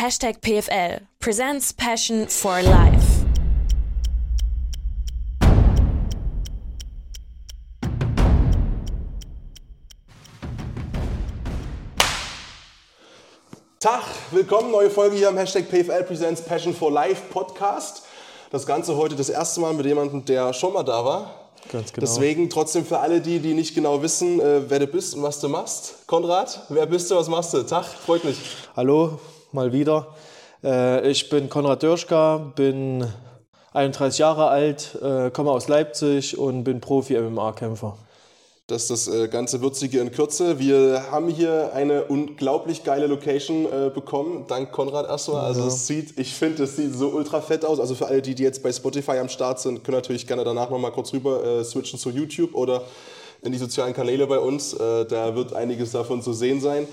[0.00, 3.26] Hashtag PFL presents Passion for Life.
[13.78, 18.04] Tag, willkommen, neue Folge hier am Hashtag PFL Presents Passion for Life Podcast.
[18.50, 21.50] Das Ganze heute das erste Mal mit jemandem, der schon mal da war.
[21.70, 22.06] Ganz genau.
[22.06, 25.40] Deswegen trotzdem für alle die, die nicht genau wissen, äh, wer du bist und was
[25.40, 26.06] du machst.
[26.06, 27.62] Konrad, wer bist du, was machst du?
[27.64, 28.38] Tag, freut mich.
[28.74, 29.20] Hallo,
[29.52, 30.14] mal wieder.
[30.62, 33.06] Äh, ich bin Konrad Dörschka, bin
[33.72, 37.96] 31 Jahre alt, äh, komme aus Leipzig und bin Profi-MMA-Kämpfer.
[38.70, 40.60] Das ist das äh, ganze Würzige in Kürze.
[40.60, 45.44] Wir haben hier eine unglaublich geile Location äh, bekommen, dank Konrad erstmal.
[45.44, 47.80] Also es sieht, ich finde, es sieht so ultra fett aus.
[47.80, 50.70] Also für alle, die, die jetzt bei Spotify am Start sind, können natürlich gerne danach
[50.70, 52.82] nochmal kurz rüber äh, switchen zu YouTube oder
[53.42, 54.72] in die sozialen Kanäle bei uns.
[54.74, 56.86] Äh, da wird einiges davon zu sehen sein.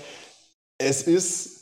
[0.78, 1.57] Es ist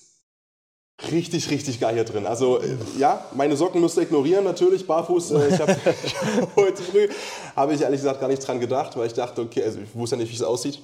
[1.11, 2.27] richtig, richtig geil hier drin.
[2.27, 5.33] Also äh, ja, meine Socken müsst ihr ignorieren natürlich, barfuß.
[5.33, 5.77] Äh, ich habe
[6.57, 7.09] heute früh,
[7.55, 10.17] habe ich ehrlich gesagt gar nicht dran gedacht, weil ich dachte, okay, also ich wusste
[10.17, 10.81] ja nicht, wie es aussieht.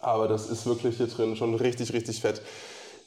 [0.00, 2.40] Aber das ist wirklich hier drin schon richtig, richtig fett.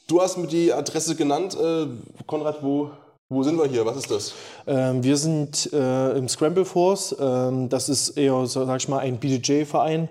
[0.06, 1.56] Du hast mir die Adresse genannt.
[1.58, 1.86] Äh,
[2.26, 2.90] Konrad, wo,
[3.30, 3.86] wo sind wir hier?
[3.86, 4.34] Was ist das?
[4.66, 7.16] Ähm, wir sind äh, im Scramble Force.
[7.18, 10.10] Ähm, das ist eher, sag ich mal, ein BJJ-Verein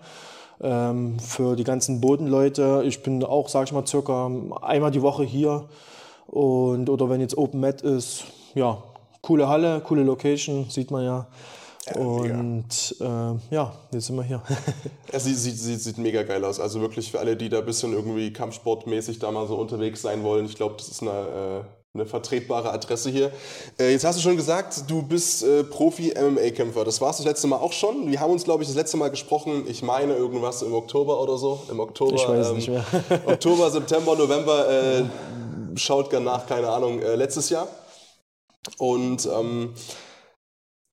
[0.62, 2.82] ähm, für die ganzen Bodenleute.
[2.86, 5.66] Ich bin auch, sag ich mal, circa einmal die Woche hier.
[6.34, 8.24] Und, oder wenn jetzt Open Mat ist,
[8.56, 8.82] ja,
[9.22, 11.28] coole Halle, coole Location, sieht man ja.
[11.96, 14.42] Und äh, ja, jetzt sind wir hier.
[15.12, 16.60] Es sieht, sieht, sieht, sieht mega geil aus.
[16.60, 20.24] Also wirklich für alle, die da ein bisschen irgendwie kampfsportmäßig da mal so unterwegs sein
[20.24, 20.46] wollen.
[20.46, 21.62] Ich glaube, das ist eine, äh,
[21.94, 23.32] eine vertretbare Adresse hier.
[23.78, 26.84] Äh, jetzt hast du schon gesagt, du bist äh, Profi-MMA-Kämpfer.
[26.84, 28.10] Das warst du das letzte Mal auch schon.
[28.10, 29.66] Wir haben uns, glaube ich, das letzte Mal gesprochen.
[29.68, 31.62] Ich meine irgendwas im Oktober oder so.
[31.70, 32.16] Im Oktober.
[32.16, 32.86] Ich weiß nicht mehr.
[33.28, 34.68] Oktober, September, November.
[35.76, 37.68] Schaut gern nach, keine Ahnung, äh, letztes Jahr.
[38.78, 39.74] Und ähm,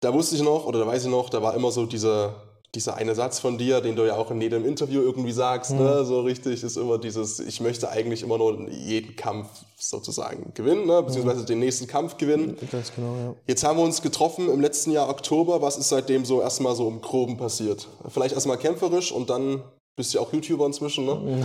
[0.00, 2.34] da wusste ich noch, oder da weiß ich noch, da war immer so dieser,
[2.74, 6.04] dieser eine Satz von dir, den du ja auch in jedem Interview irgendwie sagst, ne?
[6.04, 9.48] so richtig, ist immer dieses, ich möchte eigentlich immer nur jeden Kampf
[9.78, 11.02] sozusagen gewinnen, ne?
[11.02, 12.56] beziehungsweise den nächsten Kampf gewinnen.
[12.70, 13.34] Ganz genau, ja.
[13.46, 15.62] Jetzt haben wir uns getroffen im letzten Jahr Oktober.
[15.62, 17.88] Was ist seitdem so erstmal so im Groben passiert?
[18.08, 19.62] Vielleicht erstmal kämpferisch und dann
[19.96, 21.44] bist du ja auch YouTuber inzwischen, ne?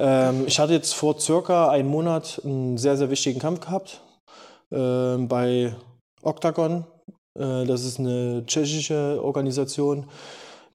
[0.00, 4.00] Ähm, ich hatte jetzt vor circa einem Monat einen sehr, sehr wichtigen Kampf gehabt
[4.72, 5.74] ähm, bei
[6.22, 6.86] Octagon.
[7.38, 10.06] Äh, das ist eine tschechische Organisation.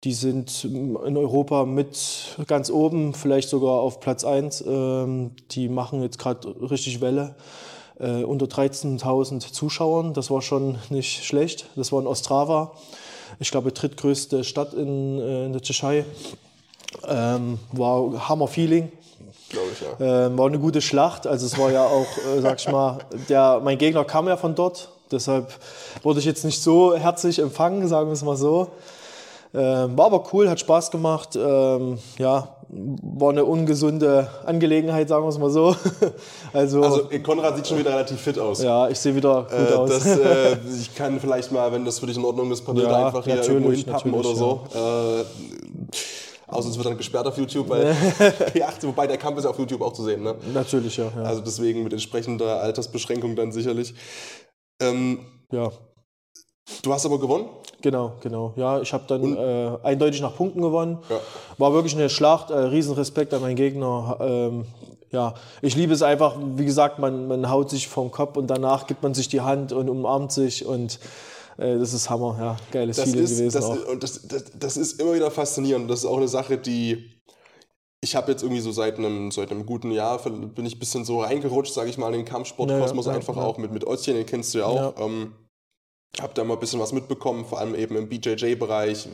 [0.04, 4.64] Die sind in Europa mit ganz oben, vielleicht sogar auf Platz 1.
[4.68, 7.36] Ähm, die machen jetzt gerade richtig Welle.
[8.00, 11.66] Äh, unter 13.000 Zuschauern, das war schon nicht schlecht.
[11.76, 12.74] Das war in Ostrava,
[13.40, 16.06] ich glaube, drittgrößte Stadt in, äh, in der Tschechei.
[17.08, 18.92] Ähm, war Hammer Feeling.
[19.56, 20.26] Glaube ich, ja.
[20.28, 21.26] Ähm, war eine gute Schlacht.
[21.28, 22.08] Also es war ja auch,
[22.38, 23.00] äh, sag ich mal,
[23.30, 24.90] der, mein Gegner kam ja von dort.
[25.12, 25.54] Deshalb
[26.04, 28.68] wurde ich jetzt nicht so herzlich empfangen, sagen wir es mal so.
[29.54, 31.36] Ähm, war aber cool, hat Spaß gemacht.
[31.38, 35.76] Ähm, ja, war eine ungesunde Angelegenheit, sagen wir es mal so.
[36.54, 38.62] also, Also Konrad sieht schon wieder relativ fit aus.
[38.62, 39.90] ja, ich sehe wieder gut Äh, aus.
[39.92, 43.06] das, äh, ich kann vielleicht mal, wenn das für dich in Ordnung ist, Papier Ja,
[43.06, 44.62] einfach hier irgendwo hinpappen oder so.
[44.74, 45.24] Äh,
[46.48, 49.60] außer es wird dann gesperrt auf YouTube, weil P8, wobei der Kampf ist ja auf
[49.60, 50.24] YouTube auch zu sehen.
[50.24, 50.36] Ne?
[50.54, 51.12] Natürlich, ja.
[51.16, 51.24] Ja.
[51.24, 53.94] Also deswegen mit entsprechender Altersbeschränkung dann sicherlich.
[54.82, 55.20] Ähm,
[55.52, 55.72] ja.
[56.84, 57.50] du hast aber gewonnen.
[57.82, 58.54] Genau, genau.
[58.56, 60.98] Ja, ich habe dann äh, eindeutig nach Punkten gewonnen.
[61.10, 61.20] Ja.
[61.58, 62.50] War wirklich eine Schlacht.
[62.50, 64.18] Äh, Riesenrespekt an meinen Gegner.
[64.20, 64.66] Ähm,
[65.12, 66.36] ja, ich liebe es einfach.
[66.56, 69.72] Wie gesagt, man, man haut sich vom Kopf und danach gibt man sich die Hand
[69.72, 71.00] und umarmt sich und
[71.58, 72.36] äh, das ist Hammer.
[72.40, 73.88] Ja, geiles Das Feeling ist, gewesen das, auch.
[73.88, 75.90] und das, das, das ist immer wieder faszinierend.
[75.90, 77.12] Das ist auch eine Sache, die
[78.02, 81.06] ich habe jetzt irgendwie so seit einem, seit einem guten Jahr bin ich ein bisschen
[81.06, 83.42] so reingerutscht, sage ich mal, in den Kampfsportkosmos Ja, ja, einfach ja.
[83.44, 84.98] auch mit, mit Özcan, den kennst du ja auch.
[85.00, 85.06] Ja.
[85.06, 85.34] Ähm,
[86.22, 89.10] habe da mal ein bisschen was mitbekommen, vor allem eben im BJJ-Bereich.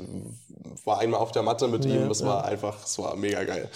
[0.84, 2.28] War einmal auf der Matte mit Ja, ihm, das ja.
[2.28, 3.70] war einfach, es war mega geil.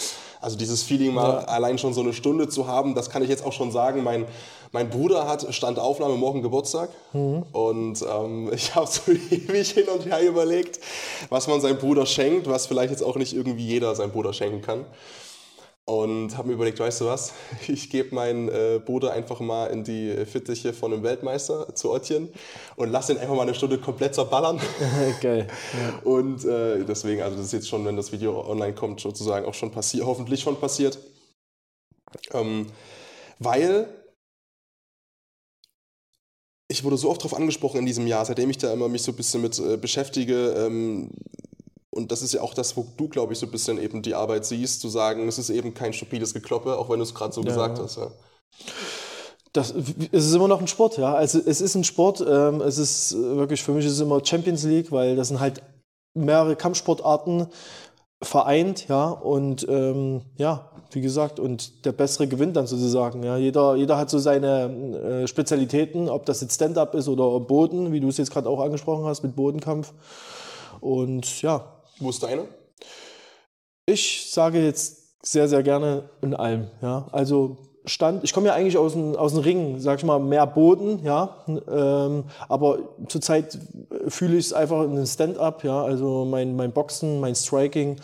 [0.46, 1.46] Also dieses Feeling mal Ja.
[1.46, 4.04] allein schon so eine Stunde zu haben, das kann ich jetzt auch schon sagen.
[4.04, 4.26] Mein,
[4.72, 7.44] mein Bruder hat Standaufnahme morgen Geburtstag Mhm.
[7.52, 10.80] und ähm, ich habe so ewig hin und her überlegt,
[11.30, 14.62] was man seinem Bruder schenkt, was vielleicht jetzt auch nicht irgendwie jeder seinem Bruder schenken
[14.62, 14.86] kann.
[15.88, 17.34] Und habe mir überlegt, weißt du was,
[17.68, 22.30] ich gebe meinen äh, Bruder einfach mal in die Fittiche von einem Weltmeister zu Ottchen
[22.76, 24.60] und lass ihn einfach mal eine Stunde komplett zerballern.
[25.22, 25.48] Geil.
[26.04, 29.54] Und äh, deswegen, also das ist jetzt schon, wenn das Video online kommt, sozusagen auch
[29.54, 30.98] schon passiert, hoffentlich schon passiert.
[32.34, 32.66] Ähm,
[33.38, 33.88] weil
[36.68, 39.12] ich wurde so oft darauf angesprochen in diesem Jahr, seitdem ich da immer mich so
[39.12, 40.54] ein bisschen mit äh, beschäftige.
[40.58, 41.12] Ähm,
[41.96, 44.16] und das ist ja auch das, wo du, glaube ich, so ein bisschen eben die
[44.16, 47.34] Arbeit siehst, zu sagen, es ist eben kein stupides Gekloppe, auch wenn du es gerade
[47.34, 47.48] so Ja.
[47.48, 47.98] gesagt hast.
[47.98, 48.12] Ja.
[49.54, 49.74] Das,
[50.12, 51.14] es ist immer noch ein Sport, ja.
[51.14, 52.20] Also es ist ein Sport.
[52.20, 55.62] Ähm, es ist wirklich für mich ist es immer Champions League, weil das sind halt
[56.14, 57.48] mehrere Kampfsportarten
[58.22, 59.10] vereint, ja.
[59.10, 63.24] Und ähm, ja, wie gesagt, und der Bessere gewinnt dann sozusagen.
[63.24, 63.38] Ja.
[63.38, 68.02] Jeder, jeder hat so seine äh, Spezialitäten, ob das jetzt Stand-up ist oder Boden, wie
[68.02, 69.94] du es jetzt gerade auch angesprochen hast mit Bodenkampf.
[70.82, 71.75] Und ja.
[72.00, 72.48] Wo ist deine?
[73.86, 76.68] Ich sage jetzt sehr, sehr gerne in allem.
[76.82, 77.08] Ja.
[77.12, 77.58] Also
[77.88, 81.04] Stand, ich komme ja eigentlich aus dem, aus dem Ring, sag ich mal, mehr Boden,
[81.04, 81.46] ja.
[81.48, 83.58] Ähm, aber zurzeit
[84.08, 85.84] fühle ich es einfach in den Stand-up, ja.
[85.84, 87.98] Also mein, mein Boxen, mein Striking,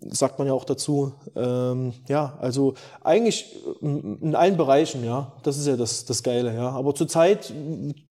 [0.00, 1.12] sagt man ja auch dazu.
[1.34, 5.32] Ähm, ja, also eigentlich in allen Bereichen, ja.
[5.42, 6.70] Das ist ja das, das Geile, ja.
[6.70, 7.52] Aber zurzeit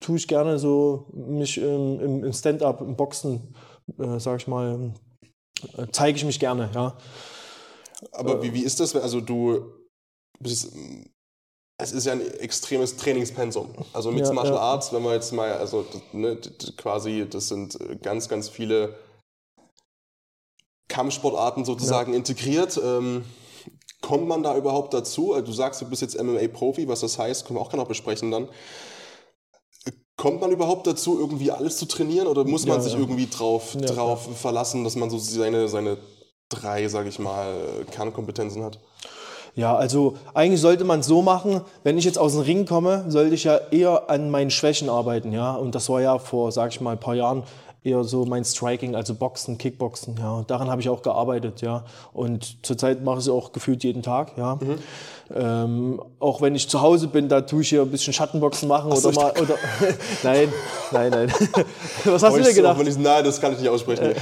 [0.01, 3.55] tue ich gerne so mich im, im Stand-up, im Boxen,
[3.97, 5.06] äh, sag ich mal, äh,
[5.92, 6.98] zeige ich mich gerne, ja.
[8.12, 8.95] Aber wie, wie ist das?
[8.95, 9.74] Also du
[11.80, 13.69] es ist ja ein extremes Trainingspensum.
[13.94, 14.62] Also Mixed ja, Martial ja.
[14.62, 16.39] Arts, wenn man jetzt mal, also ne,
[16.75, 18.95] quasi, das sind äh, ganz, ganz viele
[20.88, 22.18] Kampfsportarten sozusagen ja.
[22.18, 22.80] integriert.
[22.83, 23.24] Ähm,
[24.01, 25.33] kommt man da überhaupt dazu?
[25.33, 28.31] Also du sagst, du bist jetzt MMA-Profi, was das heißt, können wir auch noch besprechen
[28.31, 28.50] dann.
[30.17, 34.27] Kommt man überhaupt dazu, irgendwie alles zu trainieren oder muss man sich irgendwie drauf, drauf
[34.35, 35.97] verlassen, dass man so seine, seine
[36.49, 37.53] drei, sage ich mal,
[37.91, 38.79] Kernkompetenzen hat?
[39.53, 43.05] Ja, also eigentlich sollte man es so machen, wenn ich jetzt aus dem Ring komme,
[43.09, 45.55] sollte ich ja eher an meinen Schwächen arbeiten, ja.
[45.55, 47.43] Und das war ja vor, sag ich mal, ein paar Jahren
[47.83, 50.44] eher so mein Striking, also Boxen, Kickboxen, ja.
[50.47, 51.85] Daran habe ich auch gearbeitet, ja.
[52.13, 54.56] Und zurzeit mache ich es auch gefühlt jeden Tag, ja.
[54.56, 54.77] Mhm.
[55.35, 58.95] Ähm, auch wenn ich zu Hause bin, da tue ich hier ein bisschen Schattenboxen machen
[58.95, 59.31] so, oder mal.
[59.31, 59.56] Oder,
[60.24, 60.53] nein,
[60.91, 61.33] nein, nein.
[62.06, 62.77] Was hast oh, du denn gedacht?
[62.79, 64.13] So, ich, nein, das kann ich nicht aussprechen.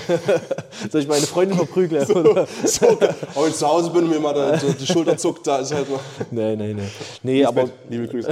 [0.91, 2.05] Soll ich meine Freundin verprügeln?
[2.07, 2.23] so,
[2.65, 5.73] so, wenn ich zu Hause bin und mir mal da, die Schulter zuckt, da ist
[5.73, 5.99] halt mal.
[6.31, 6.91] Nein, nein, nein.
[7.21, 7.65] Nee, aber.
[7.87, 8.29] Liebe Grüße.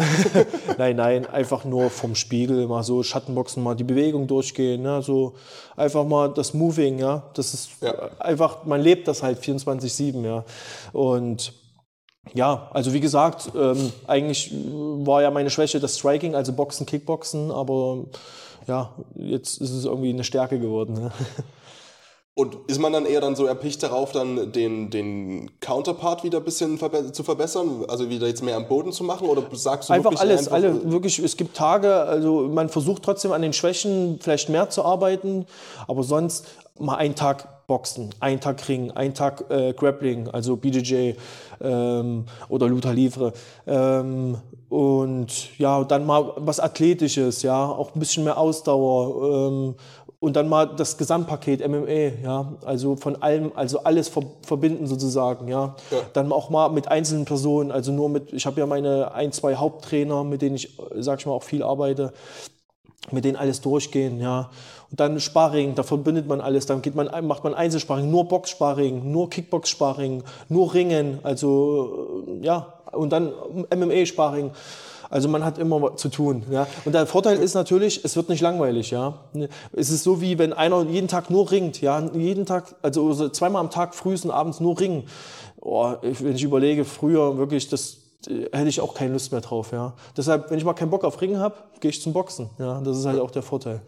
[0.77, 5.01] nein, nein, einfach nur vom Spiegel mal so Schattenboxen, mal die Bewegung durchgehen, ne?
[5.03, 5.12] so
[5.75, 7.23] einfach mal das Moving, ja.
[7.33, 8.09] Das ist ja.
[8.19, 10.43] einfach, man lebt das halt 24-7, ja.
[10.91, 11.53] Und
[12.33, 17.51] ja, also wie gesagt, ähm, eigentlich war ja meine Schwäche das Striking, also Boxen, Kickboxen,
[17.51, 18.05] aber
[18.67, 20.93] ja, jetzt ist es irgendwie eine Stärke geworden.
[20.93, 21.11] Ne?
[22.35, 26.43] Und ist man dann eher dann so erpicht darauf, dann den, den Counterpart wieder ein
[26.43, 27.85] bisschen verbe zu verbessern?
[27.87, 29.27] Also wieder jetzt mehr am Boden zu machen?
[29.27, 33.33] Oder sagst du einfach alles, einfach alle, wirklich, es gibt Tage, also man versucht trotzdem
[33.33, 35.45] an den Schwächen vielleicht mehr zu arbeiten,
[35.87, 36.47] aber sonst
[36.79, 41.13] mal einen Tag Boxen, einen Tag Ring, einen Tag äh, Grappling, also BJJ
[41.61, 43.33] ähm, oder Luta Livre.
[43.67, 44.37] Ähm,
[44.69, 49.47] und ja, dann mal was Athletisches, ja, auch ein bisschen mehr Ausdauer.
[49.47, 49.75] Ähm,
[50.23, 55.49] und dann mal das Gesamtpaket MMA, ja, also von allem, also alles ver verbinden sozusagen,
[55.49, 55.75] ja.
[55.91, 55.97] ja.
[56.13, 59.55] Dann auch mal mit einzelnen Personen, also nur mit, ich habe ja meine ein, zwei
[59.55, 62.13] Haupttrainer, mit denen ich, sag ich mal, auch viel arbeite,
[63.11, 64.49] mit denen alles durchgehen, ja.
[64.89, 69.11] Und dann Sparring, da verbindet man alles, dann geht man, macht man Einzelsparring, nur Boxsparring,
[69.11, 73.33] nur Kickbox-Sparring, nur Ringen, also ja, und dann
[73.75, 74.51] MMA-Sparring.
[75.09, 76.43] Also man hat immer zu tun.
[76.49, 76.67] Ja.
[76.85, 78.91] Und der Vorteil ist natürlich, es wird nicht langweilig.
[78.91, 79.19] Ja.
[79.73, 83.61] Es ist so wie wenn einer jeden Tag nur ringt, ja, jeden Tag, also zweimal
[83.61, 85.03] am Tag frühestens abends nur ringen.
[85.61, 87.97] Oh, wenn ich überlege, früher wirklich, das
[88.27, 89.71] hätte ich auch keine Lust mehr drauf.
[89.71, 89.93] Ja.
[90.15, 92.49] Deshalb, wenn ich mal keinen Bock auf Ringen habe, gehe ich zum Boxen.
[92.59, 92.81] Ja.
[92.81, 93.81] Das ist halt auch der Vorteil.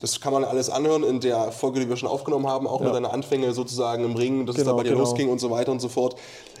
[0.00, 2.86] Das kann man alles anhören in der Folge, die wir schon aufgenommen haben, auch ja.
[2.86, 5.02] mit deinen Anfänge sozusagen im Ring, dass genau, es da bei dir genau.
[5.02, 6.16] losging und so weiter und so fort.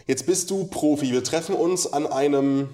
[0.06, 1.10] Jetzt bist du Profi.
[1.10, 2.68] Wir treffen uns an einem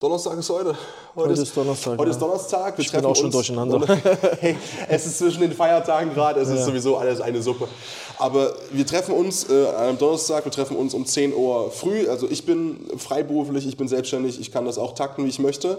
[0.00, 0.70] Donnerstag ist heute.
[1.14, 1.98] Heute, heute ist Donnerstag.
[1.98, 2.10] Heute ja.
[2.10, 2.78] ist Donnerstag.
[2.78, 3.86] Wir ich bin auch schon durcheinander.
[4.40, 4.56] hey,
[4.88, 6.54] es ist zwischen den Feiertagen gerade, es ja.
[6.54, 7.68] ist sowieso alles eine Suppe.
[8.16, 12.08] Aber wir treffen uns äh, an einem Donnerstag, wir treffen uns um 10 Uhr früh.
[12.08, 15.76] Also ich bin freiberuflich, ich bin selbstständig, ich kann das auch takten, wie ich möchte.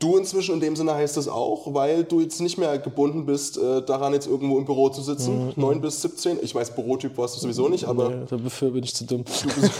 [0.00, 3.58] Du inzwischen in dem Sinne heißt es auch, weil du jetzt nicht mehr gebunden bist,
[3.58, 5.52] äh, daran jetzt irgendwo im Büro zu sitzen, mhm.
[5.56, 6.38] 9 bis 17.
[6.40, 8.08] Ich weiß, Bürotyp warst du sowieso nicht, aber.
[8.08, 9.24] Nee, dafür bin ich zu dumm.
[9.26, 9.72] Du bist,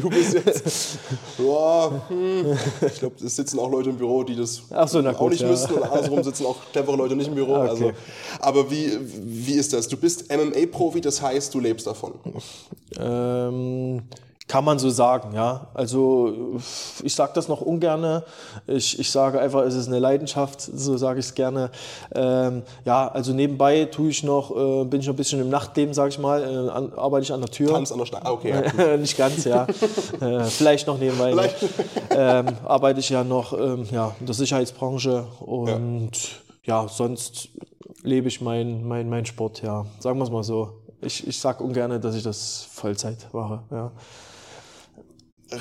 [0.00, 0.98] du bist jetzt.
[1.38, 2.56] ja, hm,
[2.86, 5.48] ich glaube, es sitzen auch Leute im Büro, die das so, gut, auch nicht ja.
[5.48, 5.74] müssten.
[5.74, 7.56] Und andersrum sitzen auch clevere Leute nicht im Büro.
[7.56, 7.68] Okay.
[7.68, 7.92] Also,
[8.40, 8.90] aber wie,
[9.22, 9.86] wie ist das?
[9.86, 12.14] Du bist MMA-Profi, das heißt, du lebst davon.
[12.98, 14.02] Ähm.
[14.48, 15.68] Kann man so sagen, ja.
[15.72, 16.58] Also
[17.02, 18.22] ich sage das noch ungern.
[18.66, 21.70] Ich, ich sage einfach, es ist eine Leidenschaft, so sage ich es gerne.
[22.14, 25.94] Ähm, ja, also nebenbei tue ich noch, äh, bin ich noch ein bisschen im Nachtleben,
[25.94, 27.68] sage ich mal, äh, an, arbeite ich an der Tür.
[27.70, 28.64] Tanz an der Stein, ah, okay.
[28.76, 29.66] Ja, Nicht ganz, ja.
[30.20, 31.30] äh, vielleicht noch nebenbei.
[31.30, 31.56] Vielleicht.
[32.10, 36.10] Ähm, arbeite ich ja noch ähm, ja, in der Sicherheitsbranche und
[36.64, 37.48] ja, ja sonst
[38.02, 39.86] lebe ich meinen mein, mein Sport, ja.
[40.00, 40.82] Sagen wir es mal so.
[41.00, 43.92] Ich, ich sage ungern, dass ich das Vollzeit mache, ja.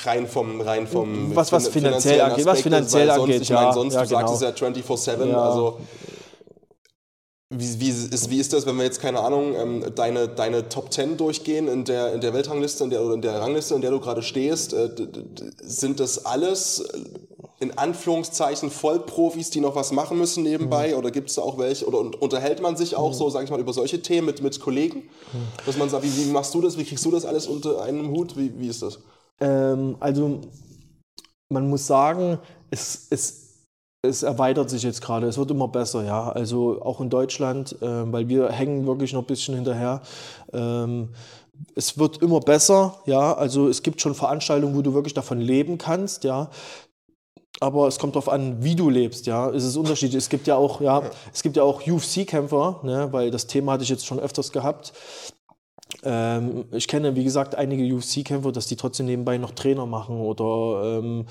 [0.05, 3.73] Rein vom, rein vom was, was finanziell angeht, was finanziell sonst, angeht, ich meine, ja,
[3.73, 4.51] sonst, ja, du sagst genau.
[4.51, 5.41] es ja 24-7, Ja.
[5.43, 5.77] also
[7.53, 10.93] wie, wie, ist, wie ist das, wenn wir jetzt, keine Ahnung, ähm, deine, deine Top
[10.93, 13.91] 10 durchgehen in der, in der Weltrangliste in der, oder in der Rangliste, in der
[13.91, 14.71] du gerade stehst?
[14.71, 14.89] Äh,
[15.61, 16.99] sind das alles äh,
[17.59, 20.95] in Anführungszeichen Vollprofis, die noch was machen müssen nebenbei?
[20.95, 21.85] Oder gibt es da auch welche?
[21.85, 24.57] Oder und, unterhält man sich auch so, sag ich mal, über solche Themen mit, mit
[24.61, 25.09] Kollegen?
[25.65, 26.77] Dass man sagt, wie, wie machst du das?
[26.77, 28.37] Wie kriegst du das alles unter einem Hut?
[28.37, 28.97] Wie, wie ist das?
[29.41, 30.39] Ähm, also
[31.49, 33.65] man muss sagen, es, es,
[34.03, 36.29] es erweitert sich jetzt gerade, es wird immer besser, ja.
[36.31, 40.01] Also auch in Deutschland, äh, weil wir hängen wirklich noch ein bisschen hinterher.
[40.53, 41.09] Ähm,
[41.75, 43.33] es wird immer besser, ja.
[43.33, 46.49] Also es gibt schon Veranstaltungen, wo du wirklich davon leben kannst, ja.
[47.59, 49.49] Aber es kommt darauf an, wie du lebst, ja.
[49.51, 50.17] Es ist unterschiedlich.
[50.17, 53.83] Es gibt ja auch, ja, es gibt ja auch UFC-Kämpfer, ne, weil das Thema hatte
[53.83, 54.93] ich jetzt schon öfters gehabt.
[56.03, 60.99] Ähm, ich kenne, wie gesagt, einige UFC-Kämpfer, dass die trotzdem nebenbei noch Trainer machen oder
[60.99, 61.25] ähm,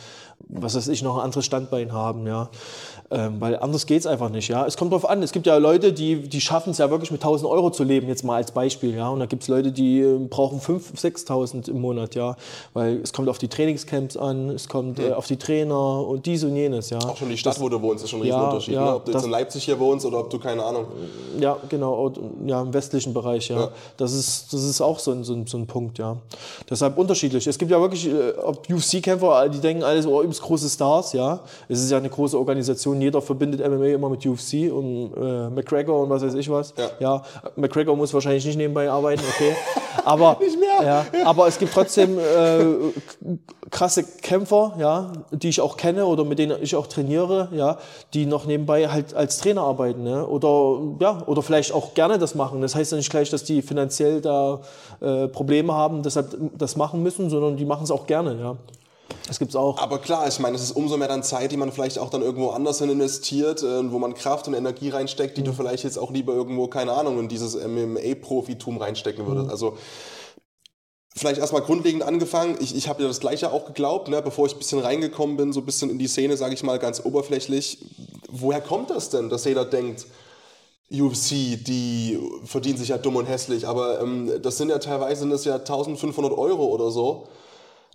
[0.48, 2.50] was weiß ich, noch ein anderes Standbein haben, ja.
[3.12, 4.64] Ähm, weil anders geht's einfach nicht, ja.
[4.66, 5.20] Es kommt drauf an.
[5.24, 8.06] Es gibt ja Leute, die, die schaffen es ja wirklich mit 1000 Euro zu leben,
[8.06, 9.08] jetzt mal als Beispiel, ja.
[9.08, 12.36] Und da gibt's Leute, die äh, brauchen 5.000, 6.000 im Monat, ja.
[12.72, 16.44] Weil es kommt auf die Trainingscamps an, es kommt äh, auf die Trainer und dies
[16.44, 16.98] und jenes, ja.
[16.98, 18.74] Auch schon die Stadt, wo du wohnst, ist schon ein Ja, Riesenunterschied.
[18.74, 18.94] ja, ne?
[18.94, 20.86] Ob du jetzt das- in Leipzig hier wohnst oder ob du, keine Ahnung.
[21.40, 22.12] Ja, genau,
[22.46, 23.58] ja, im westlichen Bereich, ja.
[23.58, 23.68] Ja.
[23.96, 26.16] Das, ist, das ist auch so ein, so, ein, so ein Punkt, ja.
[26.70, 27.44] Deshalb unterschiedlich.
[27.48, 31.40] Es gibt ja wirklich, äh, ob UFC-Kämpfer, die denken alles, oh, übelst große Stars, ja.
[31.68, 36.02] Es ist ja eine große Organisation, jeder verbindet MMA immer mit UFC und äh, McGregor
[36.02, 36.74] und was weiß ich was.
[36.98, 37.22] Ja.
[37.56, 39.54] McGregor muss wahrscheinlich nicht nebenbei arbeiten, okay.
[40.04, 40.38] Aber,
[40.84, 43.34] Ja, aber es gibt trotzdem äh,
[43.70, 47.78] krasse Kämpfer, ja, die ich auch kenne oder mit denen ich auch trainiere, ja,
[48.14, 50.26] die noch nebenbei halt als Trainer arbeiten, ne?
[50.26, 52.60] oder ja, oder vielleicht auch gerne das machen.
[52.62, 54.60] Das heißt ja nicht gleich, dass die finanziell da
[55.00, 58.56] äh, Probleme haben, deshalb das machen müssen, sondern die machen es auch gerne, ja.
[59.26, 59.78] Das gibt's auch.
[59.78, 62.22] Aber klar, ich meine, es ist umso mehr dann Zeit, die man vielleicht auch dann
[62.22, 65.42] irgendwo anders hin investiert, äh, wo man Kraft und Energie reinsteckt, Mhm.
[65.42, 69.46] die du vielleicht jetzt auch lieber irgendwo, keine Ahnung, in dieses MMA-Profitum reinstecken würdest.
[69.46, 69.50] Mhm.
[69.50, 69.76] Also
[71.16, 72.56] vielleicht erstmal grundlegend angefangen.
[72.60, 75.52] Ich, ich habe ja das Gleiche auch geglaubt, ne, bevor ich ein bisschen reingekommen bin,
[75.52, 77.78] so ein bisschen in die Szene, sage ich mal ganz oberflächlich.
[78.28, 80.06] Woher kommt das denn, dass jeder denkt,
[80.92, 85.30] UFC, die verdienen sich ja dumm und hässlich, aber ähm, das sind ja teilweise sind
[85.30, 87.28] das ja 1500 Euro oder so,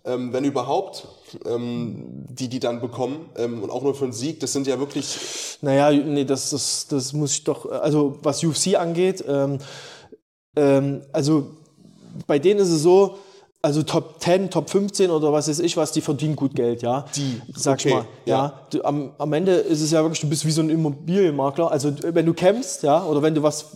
[0.06, 1.08] ähm, wenn überhaupt,
[1.46, 4.80] ähm, die die dann bekommen ähm, und auch nur für einen Sieg, das sind ja
[4.80, 5.18] wirklich,
[5.62, 9.58] Naja, nee, das, das, das muss ich doch, also was UFC angeht, ähm,
[10.56, 11.50] ähm, also
[12.28, 13.18] bei denen ist es so,
[13.66, 17.06] also Top 10, Top 15 oder was weiß ich was, die verdienen gut Geld, ja.
[17.16, 18.06] Die, sag ich okay, mal.
[18.26, 18.38] Ja.
[18.38, 18.54] ja.
[18.70, 21.72] Du, am, am Ende ist es ja wirklich, du bist wie so ein Immobilienmakler.
[21.72, 23.72] Also wenn du kämpfst, ja, oder wenn du was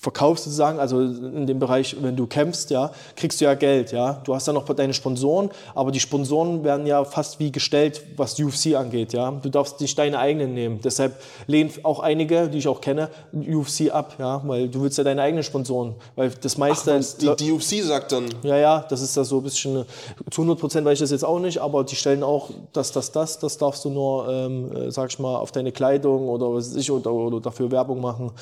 [0.00, 4.20] verkaufst sozusagen, also in dem Bereich, wenn du kämpfst, ja, kriegst du ja Geld, ja.
[4.24, 8.38] Du hast ja noch deine Sponsoren, aber die Sponsoren werden ja fast wie gestellt, was
[8.38, 9.30] UFC angeht, ja.
[9.30, 10.80] Du darfst nicht deine eigenen nehmen.
[10.82, 15.04] Deshalb lehnen auch einige, die ich auch kenne, UFC ab, ja, weil du willst ja
[15.04, 19.16] deine eigenen Sponsoren, weil das meiste die, die UFC sagt dann, ja, ja, das ist
[19.20, 19.84] da so ein bisschen,
[20.30, 23.12] zu 100 Prozent weiß ich das jetzt auch nicht, aber die stellen auch, das, das,
[23.12, 26.70] das, das darfst du nur, ähm, äh, sag ich mal, auf deine Kleidung oder was
[26.70, 28.32] weiß ich, oder, oder dafür Werbung machen.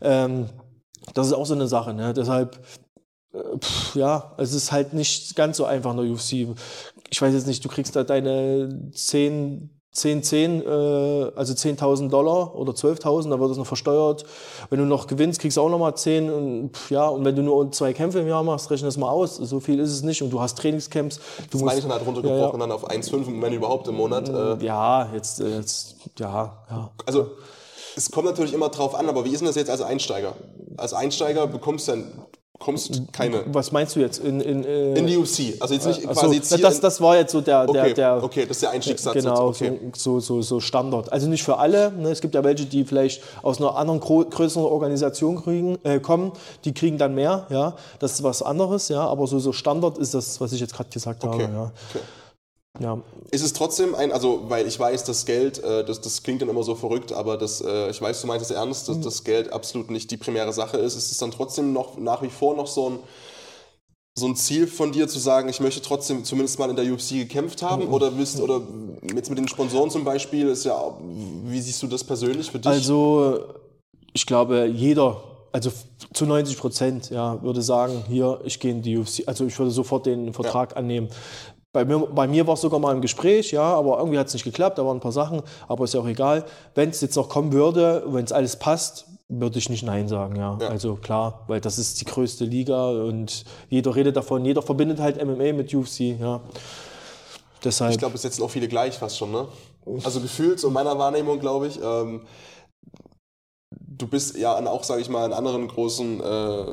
[0.00, 0.48] Ähm,
[1.14, 2.12] das ist auch so eine Sache, ne?
[2.12, 2.58] deshalb,
[3.32, 6.56] äh, pff, ja, es ist halt nicht ganz so einfach in der UFC.
[7.10, 10.64] Ich weiß jetzt nicht, du kriegst da deine 10, 10, 10, äh,
[11.34, 14.24] also 10.000 Dollar oder 12.000, da wird das noch versteuert.
[14.68, 16.30] Wenn du noch gewinnst, kriegst du auch nochmal 10.
[16.30, 19.08] Und, pff, ja, und wenn du nur zwei Kämpfe im Jahr machst, rechne das mal
[19.08, 19.36] aus.
[19.36, 20.22] So viel ist es nicht.
[20.22, 21.16] Und du hast Trainingscamps.
[21.50, 24.28] Du das meine ich dann halt runtergebrochen dann auf 1,5, wenn überhaupt im Monat.
[24.28, 26.90] Äh, ja, jetzt, äh, jetzt, ja, ja.
[27.06, 27.30] Also
[27.96, 30.34] es kommt natürlich immer drauf an, aber wie ist denn das jetzt als Einsteiger?
[30.76, 32.26] Als Einsteiger bekommst du dann
[32.58, 34.18] bekommst keine Was meinst du jetzt?
[34.18, 37.00] In, in, äh, in die UFC, also jetzt nicht so, quasi hier das, in- das
[37.00, 39.14] war jetzt so der, der, okay, der okay, das ist der Einstiegssatz.
[39.14, 39.78] Genau, okay.
[39.94, 41.12] so, so, so, so Standard.
[41.12, 41.92] Also nicht für alle.
[41.92, 42.10] Ne?
[42.10, 46.32] Es gibt ja welche, die vielleicht aus einer anderen größeren Organisation kriegen, äh, kommen,
[46.64, 47.46] die kriegen dann mehr.
[47.50, 48.88] Ja, das ist was anderes.
[48.88, 51.52] Ja, aber so, so Standard ist das, was ich jetzt gerade gesagt Okay, habe.
[51.52, 51.62] Ja.
[51.90, 52.04] okay.
[52.80, 53.00] Ja.
[53.30, 56.48] Ist es trotzdem ein, also weil ich weiß, das Geld, äh, das, das klingt dann
[56.48, 58.94] immer so verrückt, aber das, äh, ich weiß, du meinst es ernst, Mhm.
[58.94, 60.96] dass das Geld absolut nicht die primäre Sache ist.
[60.96, 62.98] Ist es dann trotzdem noch nach wie vor noch so ein,
[64.18, 67.10] so ein Ziel von dir zu sagen, ich möchte trotzdem zumindest mal in der UFC
[67.18, 67.66] gekämpft Mhm.
[67.66, 67.88] haben?
[67.88, 68.60] Oder willst, oder
[69.14, 70.96] jetzt mit den Sponsoren zum Beispiel, ist ja,
[71.44, 72.66] wie siehst du das persönlich für dich?
[72.70, 73.40] Also
[74.14, 75.20] ich glaube, jeder,
[75.52, 75.70] also
[76.14, 79.24] zu 90 Prozent, ja, würde sagen, hier, ich gehe in die UFC.
[79.26, 81.08] Also ich würde sofort den Vertrag annehmen.
[81.76, 84.32] Bei mir, bei mir war es sogar mal im Gespräch, ja, aber irgendwie hat es
[84.32, 86.46] nicht geklappt, da waren ein paar Sachen, aber ist ja auch egal.
[86.74, 90.36] Wenn es jetzt noch kommen würde, wenn es alles passt, würde ich nicht Nein sagen,
[90.36, 90.56] ja.
[90.58, 90.68] Ja.
[90.68, 95.22] Also klar, weil das ist die größte Liga und jeder redet davon, jeder verbindet halt
[95.22, 96.40] MMA mit UFC, ja.
[97.62, 97.92] Deshalb.
[97.92, 99.46] Ich glaube, es setzen auch viele gleich fast schon, ne?
[100.02, 102.22] Also gefühlt, so in meiner Wahrnehmung, glaube ich, ähm,
[103.70, 106.64] du bist ja auch, sage ich mal, in anderen großen äh,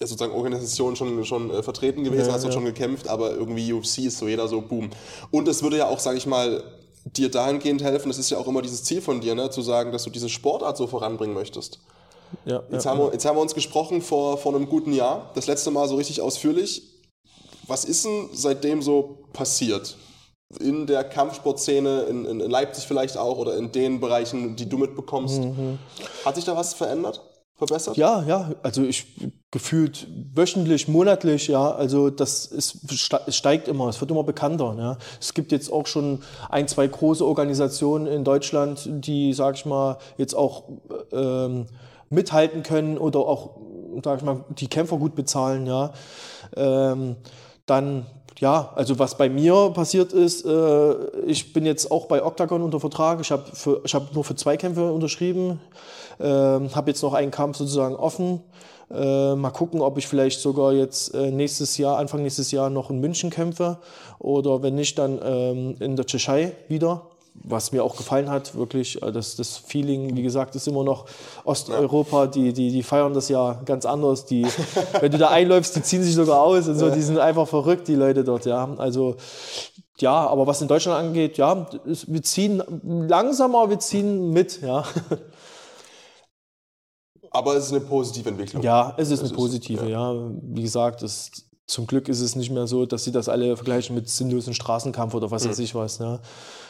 [0.00, 2.52] sozusagen Organisationen schon, schon äh, vertreten gewesen, Ja, hast ja.
[2.52, 4.90] schon gekämpft, aber irgendwie UFC ist so jeder so boom.
[5.30, 6.62] Und es würde ja auch, sage ich mal,
[7.04, 9.92] dir dahingehend helfen, das ist ja auch immer dieses Ziel von dir, ne, zu sagen,
[9.92, 11.78] dass du diese Sportart so voranbringen möchtest.
[12.44, 15.30] ja, Jetzt, ja, haben wir, jetzt haben wir uns gesprochen vor, vor einem guten Jahr,
[15.34, 16.82] das letzte Mal so richtig ausführlich.
[17.66, 19.96] Was ist denn seitdem so passiert?
[20.60, 24.78] In der Kampfsportszene, in, in in Leipzig vielleicht auch oder in den Bereichen, die du
[24.78, 25.40] mitbekommst.
[26.24, 27.20] Hat sich da was verändert?
[27.56, 27.96] Verbessert?
[27.96, 29.06] Ja, ja, also ich
[29.50, 34.76] gefühlt wöchentlich, monatlich, ja, also das ist, es steigt immer, es wird immer bekannter.
[34.78, 34.98] Ja.
[35.18, 36.20] Es gibt jetzt auch schon
[36.50, 40.64] ein, zwei große Organisationen in Deutschland, die, sag ich mal, jetzt auch
[41.12, 41.66] ähm,
[42.10, 43.52] mithalten können oder auch,
[44.04, 45.92] sag ich mal, die Kämpfer gut bezahlen, ja.
[46.54, 47.16] Ähm,
[47.64, 48.04] dann,
[48.38, 50.94] ja, also was bei mir passiert ist, äh,
[51.26, 53.20] ich bin jetzt auch bei Octagon unter Vertrag.
[53.22, 55.58] Ich habe hab nur für zwei Kämpfe unterschrieben.
[56.20, 58.42] Ähm, habe jetzt noch einen Kampf sozusagen offen.
[58.90, 62.90] Äh, mal gucken, ob ich vielleicht sogar jetzt äh, nächstes Jahr, Anfang nächstes Jahr noch
[62.90, 63.78] in München kämpfe
[64.20, 67.02] oder wenn nicht, dann ähm, in der Tschechei wieder.
[67.44, 71.06] Was mir auch gefallen hat, wirklich, äh, das, das Feeling, wie gesagt, ist immer noch
[71.44, 74.24] Osteuropa, die, die, die feiern das ja ganz anders.
[74.24, 74.46] Die,
[75.00, 77.88] wenn du da einläufst, die ziehen sich sogar aus und so, die sind einfach verrückt,
[77.88, 78.68] die Leute dort, ja.
[78.78, 79.16] Also,
[79.98, 82.62] ja, aber was in Deutschland angeht, ja, wir ziehen
[83.08, 84.84] langsamer, wir ziehen mit, ja.
[87.36, 88.62] Aber es ist eine positive Entwicklung.
[88.62, 90.14] Ja, es ist Es eine ist- positive, ja.
[90.42, 91.30] Wie gesagt, es,
[91.66, 95.14] zum Glück ist es nicht mehr so, dass sie das alle vergleichen mit sinnlosen Straßenkampf
[95.14, 95.98] oder was weiß ich was.
[95.98, 96.20] Ja.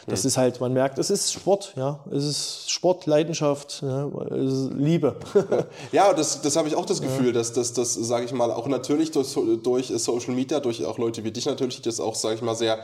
[0.07, 1.99] Das ist halt, man merkt, es ist Sport, ja.
[2.11, 4.07] Es ist Sport, Leidenschaft, ja.
[4.31, 5.15] ist Liebe.
[5.91, 8.67] Ja, das, das habe ich auch das Gefühl, dass das, das sage ich mal, auch
[8.67, 12.41] natürlich durch, durch Social Media, durch auch Leute wie dich natürlich, das auch, sage ich
[12.41, 12.79] mal, sehr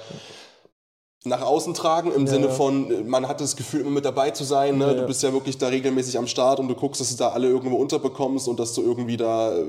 [1.26, 2.52] nach außen tragen, im Sinne ja.
[2.52, 4.78] von, man hat das Gefühl, immer mit dabei zu sein.
[4.78, 4.88] Ne?
[4.88, 7.30] Ja, Du bist ja wirklich da regelmäßig am Start und du guckst, dass du da
[7.30, 9.66] alle irgendwo unterbekommst und dass du irgendwie da äh,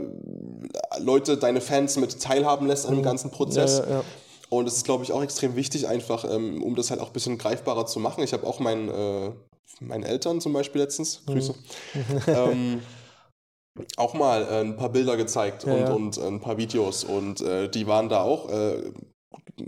[0.99, 3.83] Leute, deine Fans mit teilhaben lässt an dem ganzen Prozess.
[3.83, 3.93] Mhm.
[3.93, 4.05] Ja.
[4.51, 7.13] Und das ist, glaube ich, auch extrem wichtig, einfach, ähm, um das halt auch ein
[7.13, 8.25] bisschen greifbarer zu machen.
[8.25, 9.31] Ich habe auch meinen, äh,
[9.81, 11.33] meinen Eltern zum Beispiel letztens, Mhm.
[11.33, 11.55] Grüße,
[12.27, 12.83] ähm,
[13.97, 17.05] auch mal äh, ein paar Bilder gezeigt und, und äh, ein paar Videos.
[17.05, 18.51] Und äh, die waren da auch.
[18.51, 18.93] Äh,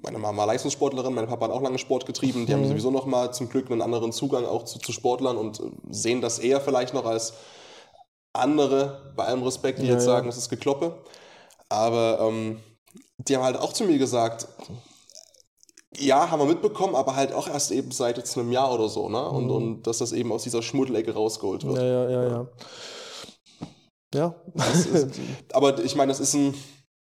[0.02, 2.46] meine Mama war Leistungssportlerin, mein Papa hat auch lange Sport getrieben.
[2.46, 2.59] Die Mhm.
[2.59, 5.64] haben sowieso noch mal zum Glück einen anderen Zugang auch zu, zu Sportlern und äh,
[5.90, 7.35] sehen das eher vielleicht noch als
[8.33, 10.12] andere, bei allem Respekt, die Ja, jetzt ja.
[10.12, 10.96] sagen, es ist gekloppe.
[11.68, 12.61] Aber ähm,
[13.18, 14.46] die haben halt auch zu mir gesagt,
[15.98, 19.09] ja, haben wir mitbekommen, aber halt auch erst eben seit jetzt einem Jahr oder so,
[19.09, 19.29] ne?
[19.29, 21.76] Und, und dass das eben aus dieser Schmuddelecke rausgeholt wird.
[21.76, 21.81] Mhm.
[21.81, 22.46] Ja, ja, ja, ja.
[24.14, 25.18] Ja, Das ist,
[25.52, 26.55] aber ich meine, das ist ein,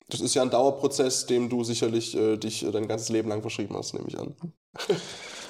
[0.09, 3.43] das ist ja ein Dauerprozess, dem du sicherlich äh, dich äh, dein ganzes Leben lang
[3.43, 4.35] verschrieben hast, nehme ich an.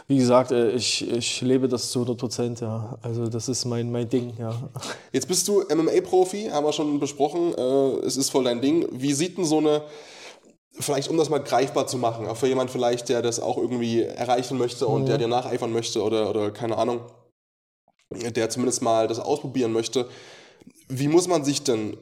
[0.08, 2.98] wie gesagt, äh, ich, ich lebe das zu 100 Prozent, ja.
[3.00, 4.70] Also das ist mein, mein Ding, ja.
[5.12, 7.54] Jetzt bist du MMA-Profi, haben wir schon besprochen.
[7.56, 8.88] Äh, es ist voll dein Ding.
[8.90, 9.82] Wie sieht denn so eine,
[10.72, 14.02] vielleicht um das mal greifbar zu machen, auch für jemand vielleicht, der das auch irgendwie
[14.02, 17.00] erreichen möchte und der dir nacheifern möchte oder, oder keine Ahnung,
[18.10, 20.08] der zumindest mal das ausprobieren möchte.
[20.88, 21.96] Wie muss man sich denn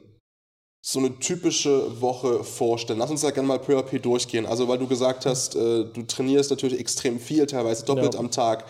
[0.89, 3.01] so eine typische Woche vorstellen?
[3.01, 4.47] Lass uns da gerne mal peu à peu durchgehen.
[4.47, 8.21] Also, weil du gesagt hast, äh, du trainierst natürlich extrem viel, teilweise doppelt Ja.
[8.21, 8.65] am Tag.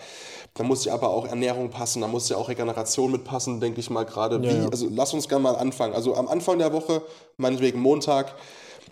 [0.55, 3.91] Da muss ja aber auch Ernährung passen, da muss ja auch Regeneration mitpassen, denke ich
[3.91, 4.43] mal gerade.
[4.43, 4.67] Ja, ja.
[4.69, 5.93] Also lass uns gerne mal anfangen.
[5.93, 7.03] Also am Anfang der Woche,
[7.37, 8.33] meinetwegen Montag,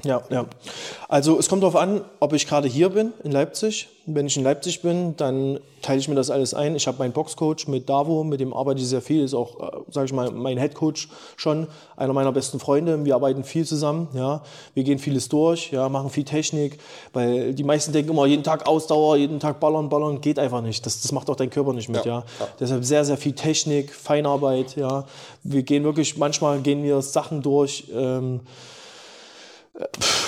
[0.03, 0.45] Ja, ja.
[1.07, 3.87] Also es kommt darauf an, ob ich gerade hier bin in Leipzig.
[4.05, 6.75] Wenn ich in Leipzig bin, dann teile ich mir das alles ein.
[6.75, 10.05] Ich habe meinen Boxcoach mit Davo, mit dem arbeite ich sehr viel, ist auch, sage
[10.05, 13.03] ich mal, mein Headcoach schon, einer meiner besten Freunde.
[13.03, 14.43] Wir arbeiten viel zusammen, ja.
[14.73, 16.77] Wir gehen vieles durch, ja, machen viel Technik,
[17.13, 20.85] weil die meisten denken immer, jeden Tag Ausdauer, jeden Tag ballern, ballern, geht einfach nicht.
[20.85, 22.23] Das, das macht auch dein Körper nicht mit, Ja, ja.
[22.39, 22.47] ja.
[22.59, 25.05] Deshalb sehr, sehr viel Technik, Feinarbeit, ja.
[25.43, 28.41] Wir gehen wirklich, manchmal gehen wir Sachen durch, ähm,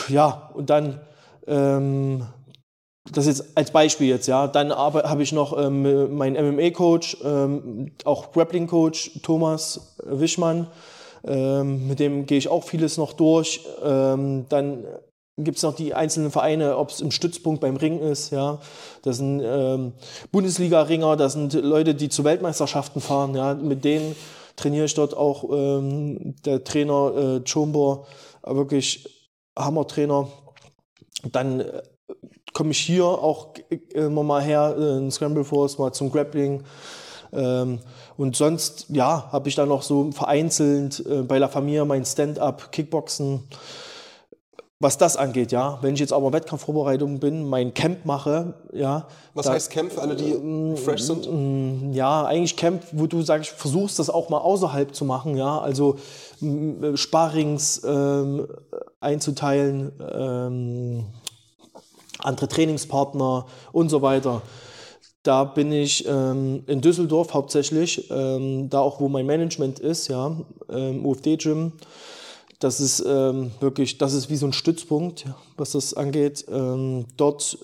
[0.10, 1.00] ja, und dann,
[1.48, 2.26] ähm,
[3.12, 8.32] das jetzt als Beispiel jetzt, ja, dann habe ich noch ähm, meinen MMA-Coach, ähm, auch
[8.34, 10.68] Grappling-Coach Thomas Wischmann,
[11.26, 13.66] ähm, mit dem gehe ich auch vieles noch durch.
[13.84, 14.86] Ähm, dann
[15.38, 18.60] gibt es noch die einzelnen Vereine, ob es im Stützpunkt beim Ring ist, ja.
[19.04, 19.94] Das sind ähm,
[20.32, 23.54] Bundesliga-Ringer, das sind Leute, die zu Weltmeisterschaften fahren, ja.
[23.54, 24.16] Mit denen
[24.56, 28.06] trainiere ich dort auch ähm, der Trainer äh, Chombo,
[28.44, 29.17] wirklich
[29.58, 30.28] Hammer-Trainer.
[31.32, 31.82] Dann äh,
[32.54, 36.64] komme ich hier auch äh, immer mal her, äh, in Scramble Force, mal zum Grappling.
[37.34, 37.80] Ähm,
[38.16, 42.72] und sonst, ja, habe ich dann noch so vereinzelt äh, bei La Familia mein Stand-up,
[42.72, 43.44] Kickboxen.
[44.80, 45.80] Was das angeht, ja.
[45.82, 49.08] Wenn ich jetzt aber Wettkampfvorbereitung bin, mein Camp mache, ja.
[49.34, 51.94] Was da- heißt Camp für alle, die fresh sind?
[51.96, 55.96] ja, eigentlich Camp, wo du sagst, versuchst das auch mal außerhalb zu machen, ja, also
[56.42, 58.48] m, Sparrings ähm,
[59.00, 61.06] einzuteilen, ähm,
[62.20, 64.42] andere Trainingspartner und so weiter.
[65.24, 70.36] Da bin ich ähm, in Düsseldorf hauptsächlich, ähm, da auch wo mein Management ist, ja,
[70.70, 71.74] ähm, UFD-Gym.
[72.60, 76.46] Das ist ähm, wirklich, das ist wie so ein Stützpunkt, ja, was das angeht.
[76.50, 77.58] Ähm, dort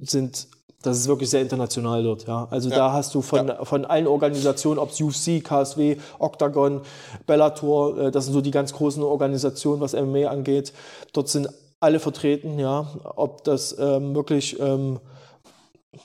[0.00, 0.48] sind,
[0.82, 2.48] das ist wirklich sehr international dort, ja.
[2.50, 6.80] Also da hast du von, von allen Organisationen, ob es UFC, KSW, Octagon,
[7.26, 10.72] Bellator, äh, das sind so die ganz großen Organisationen, was MMA angeht.
[11.12, 12.88] Dort sind alle vertreten, ja.
[13.16, 14.98] Ob das ähm, wirklich ähm,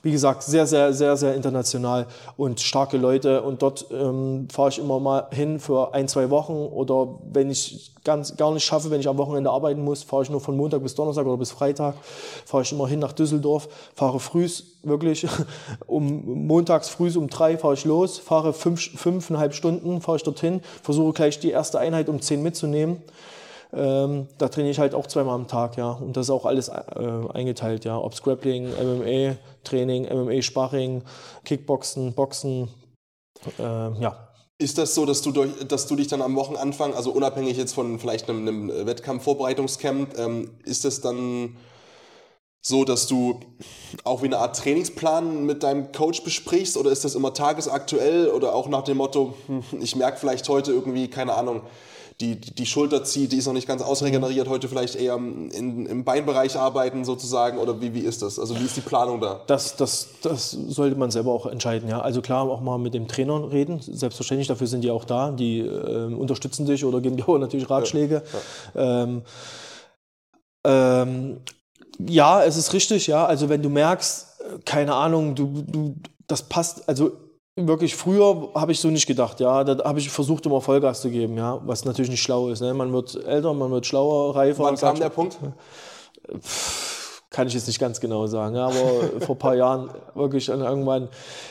[0.03, 3.41] wie gesagt, sehr, sehr, sehr, sehr international und starke Leute.
[3.41, 6.53] Und dort ähm, fahre ich immer mal hin für ein, zwei Wochen.
[6.53, 10.29] Oder wenn ich ganz gar nicht schaffe, wenn ich am Wochenende arbeiten muss, fahre ich
[10.29, 11.95] nur von Montag bis Donnerstag oder bis Freitag,
[12.45, 15.25] fahre ich immer hin nach Düsseldorf, fahre frühs, wirklich,
[15.87, 20.61] um montags frühs um drei fahre ich los, fahre fünf, fünfeinhalb Stunden, fahre ich dorthin,
[20.83, 23.01] versuche gleich die erste Einheit um zehn mitzunehmen.
[23.73, 25.91] Ähm, da trainiere ich halt auch zweimal am Tag, ja.
[25.91, 26.73] Und das ist auch alles äh,
[27.33, 27.97] eingeteilt, ja.
[27.97, 31.03] Ob Grappling, MMA, Training, MMA, Sparring,
[31.43, 32.69] Kickboxen, Boxen,
[33.59, 34.27] äh, ja.
[34.59, 37.73] Ist das so, dass du, durch, dass du dich dann am Wochenanfang, also unabhängig jetzt
[37.73, 41.57] von vielleicht einem, einem Wettkampf-Vorbereitungscamp, ähm, ist es dann
[42.61, 43.39] so, dass du
[44.03, 48.55] auch wie eine Art Trainingsplan mit deinem Coach besprichst oder ist das immer tagesaktuell oder
[48.55, 51.61] auch nach dem Motto, hm, ich merke vielleicht heute irgendwie, keine Ahnung,
[52.19, 56.03] die, die Schulter zieht, die ist noch nicht ganz ausregeneriert, heute vielleicht eher in, im
[56.03, 58.39] Beinbereich arbeiten sozusagen oder wie, wie ist das?
[58.39, 59.41] Also wie ist die Planung da?
[59.45, 62.01] Das, das, das sollte man selber auch entscheiden, ja.
[62.01, 65.59] Also klar, auch mal mit dem Trainer reden, selbstverständlich, dafür sind die auch da, die
[65.59, 68.23] äh, unterstützen dich oder geben dir auch natürlich Ratschläge.
[68.75, 69.21] Ähm,
[70.65, 71.37] ähm,
[71.99, 73.27] ja, es ist richtig, ja.
[73.27, 77.11] Also wenn du merkst, äh, keine Ahnung, du, du, das passt, also
[77.57, 79.63] wirklich früher habe ich so nicht gedacht, ja.
[79.63, 82.61] Da habe ich versucht, immer Vollgas zu geben, ja, was natürlich nicht schlau ist.
[82.61, 82.73] Ne?
[82.73, 84.63] Man wird älter, man wird schlauer, reifer.
[84.63, 85.09] Wann kam der.
[85.09, 85.37] Punkt?
[87.37, 88.73] Kann ich jetzt nicht ganz genau sagen, ja, aber
[89.23, 91.07] vor ein paar Jahren wirklich irgendwann,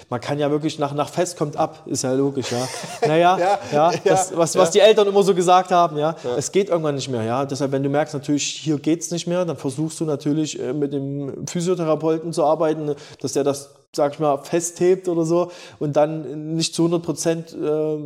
[0.08, 2.66] man kann ja wirklich nach, nach Fest kommt ab, ist ja logisch, ja.
[3.06, 4.62] Naja, ja, Ja, das, was, ja.
[4.62, 7.44] was die Eltern immer so gesagt haben, ja, es geht irgendwann nicht mehr, ja.
[7.44, 10.92] Deshalb, wenn du merkst, natürlich, hier geht's nicht mehr, dann versuchst du natürlich äh, mit
[10.92, 16.56] dem Physiotherapeuten zu arbeiten, dass der das, sag ich mal, festhebt oder so und dann
[16.56, 17.96] nicht zu 100 Prozent, äh,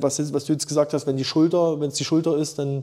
[0.00, 2.82] was, was du jetzt gesagt hast, wenn die Schulter, wenn es die Schulter ist, dann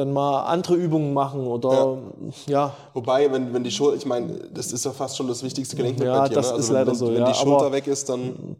[0.00, 1.98] dann mal andere Übungen machen oder
[2.46, 5.76] ja, Wobei, wenn, wenn die Schulter, ich meine, das ist ja fast schon das wichtigste
[5.76, 6.34] Gelenkblatt Ja, bei dir.
[6.34, 6.52] das ne?
[6.52, 8.56] Also ist wenn, leider wenn, so, Wenn ja, die Schulter weg ist, dann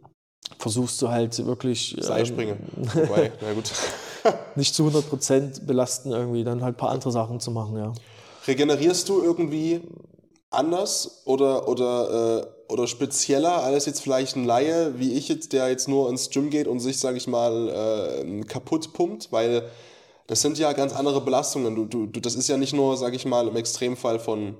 [0.59, 2.57] versuchst du halt wirklich ähm, Seilspringen.
[2.93, 3.71] Wobei, na gut.
[4.55, 7.93] nicht zu 100% belasten irgendwie, dann halt ein paar andere Sachen zu machen, ja.
[8.47, 9.81] Regenerierst du irgendwie
[10.49, 15.69] anders oder, oder, äh, oder spezieller als jetzt vielleicht ein Laie, wie ich jetzt, der
[15.69, 19.31] jetzt nur ins Gym geht und sich, sage ich mal, äh, kaputt pumpt?
[19.31, 19.63] Weil
[20.27, 21.75] das sind ja ganz andere Belastungen.
[21.75, 24.57] Du, du, du, das ist ja nicht nur, sage ich mal, im Extremfall von,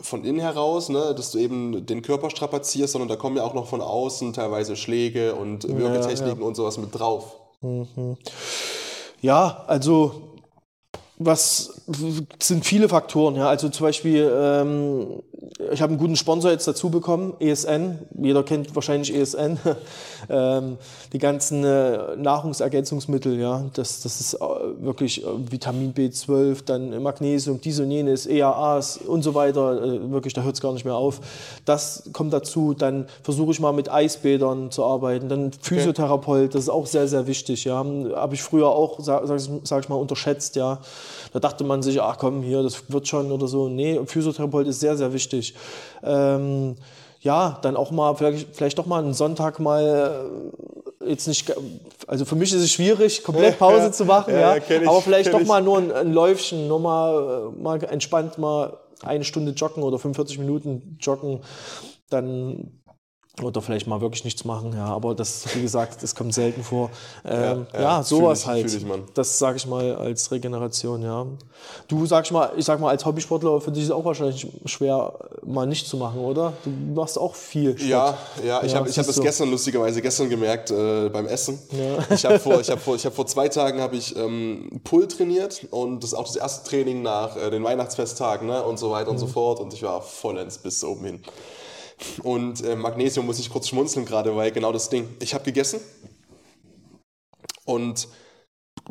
[0.00, 3.54] von innen heraus, ne, dass du eben den Körper strapazierst, sondern da kommen ja auch
[3.54, 7.36] noch von außen teilweise Schläge und Würgetechniken und sowas mit drauf.
[9.20, 10.29] Ja, also
[11.22, 11.82] was
[12.38, 13.46] sind viele Faktoren, ja.
[13.46, 15.22] Also zum Beispiel, ähm,
[15.70, 17.98] ich habe einen guten Sponsor jetzt dazu bekommen, ESN.
[18.18, 19.58] Jeder kennt wahrscheinlich ESN.
[20.30, 20.78] ähm,
[21.12, 23.66] die ganzen äh, Nahrungsergänzungsmittel, ja.
[23.74, 24.38] Das, das ist äh,
[24.78, 29.82] wirklich äh, Vitamin B12, dann Magnesium, dies und jenes, EAAs und so weiter.
[29.82, 31.20] Äh, wirklich, da hört es gar nicht mehr auf.
[31.66, 32.72] Das kommt dazu.
[32.72, 35.28] Dann versuche ich mal mit Eisbädern zu arbeiten.
[35.28, 37.84] Dann Physiotherapeut, das ist auch sehr, sehr wichtig, ja.
[38.14, 39.24] Habe ich früher auch, sag,
[39.64, 40.78] sag ich mal, unterschätzt, ja.
[41.32, 43.68] Da dachte man sich, ach komm, hier, das wird schon oder so.
[43.68, 45.54] Nee, Physiotherapeut ist sehr, sehr wichtig.
[46.02, 46.76] Ähm,
[47.20, 50.24] ja, dann auch mal, vielleicht, vielleicht doch mal einen Sonntag mal
[51.02, 51.52] äh, jetzt nicht,
[52.06, 55.02] also für mich ist es schwierig, komplett Pause zu machen, Ja, ja, ja, ich, aber
[55.02, 55.46] vielleicht doch ich.
[55.46, 59.98] mal nur ein, ein Läufchen, nur mal, äh, mal entspannt mal eine Stunde joggen oder
[59.98, 61.40] 45 Minuten joggen,
[62.10, 62.79] dann
[63.42, 66.90] oder vielleicht mal wirklich nichts machen, ja, aber das, wie gesagt, das kommt selten vor.
[67.24, 68.74] Ähm, Ja, ja, ja, sowas ich- halt.
[68.74, 68.86] ich.
[69.14, 71.26] Das sage ich mal als Regeneration, ja.
[71.88, 75.12] Du sagst mal, ich sag mal, als Hobbysportler für dich ist es auch wahrscheinlich schwer,
[75.44, 76.52] mal nicht zu machen, oder?
[76.64, 77.88] Du machst auch viel Sport.
[77.90, 79.22] Ja, ja, ich Ja, habe ich hab das du.
[79.22, 81.58] gestern lustigerweise gestern gemerkt äh, beim Essen.
[82.10, 85.06] Ich habe vor, ich hab vor, ich hab vor zwei Tagen habe ich ähm, Pull
[85.08, 88.90] trainiert und das ist auch das erste Training nach äh, den Weihnachtsfesttagen ne, und so
[88.90, 89.30] weiter und so Mhm.
[89.30, 91.22] fort und ich war vollends bis oben hin.
[92.22, 95.08] Und äh, Magnesium muss ich kurz schmunzeln gerade, weil genau das Ding.
[95.20, 95.80] Ich habe gegessen
[97.64, 98.08] und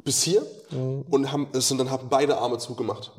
[0.04, 3.12] bis hier und haben, sind dann haben beide Arme zugemacht.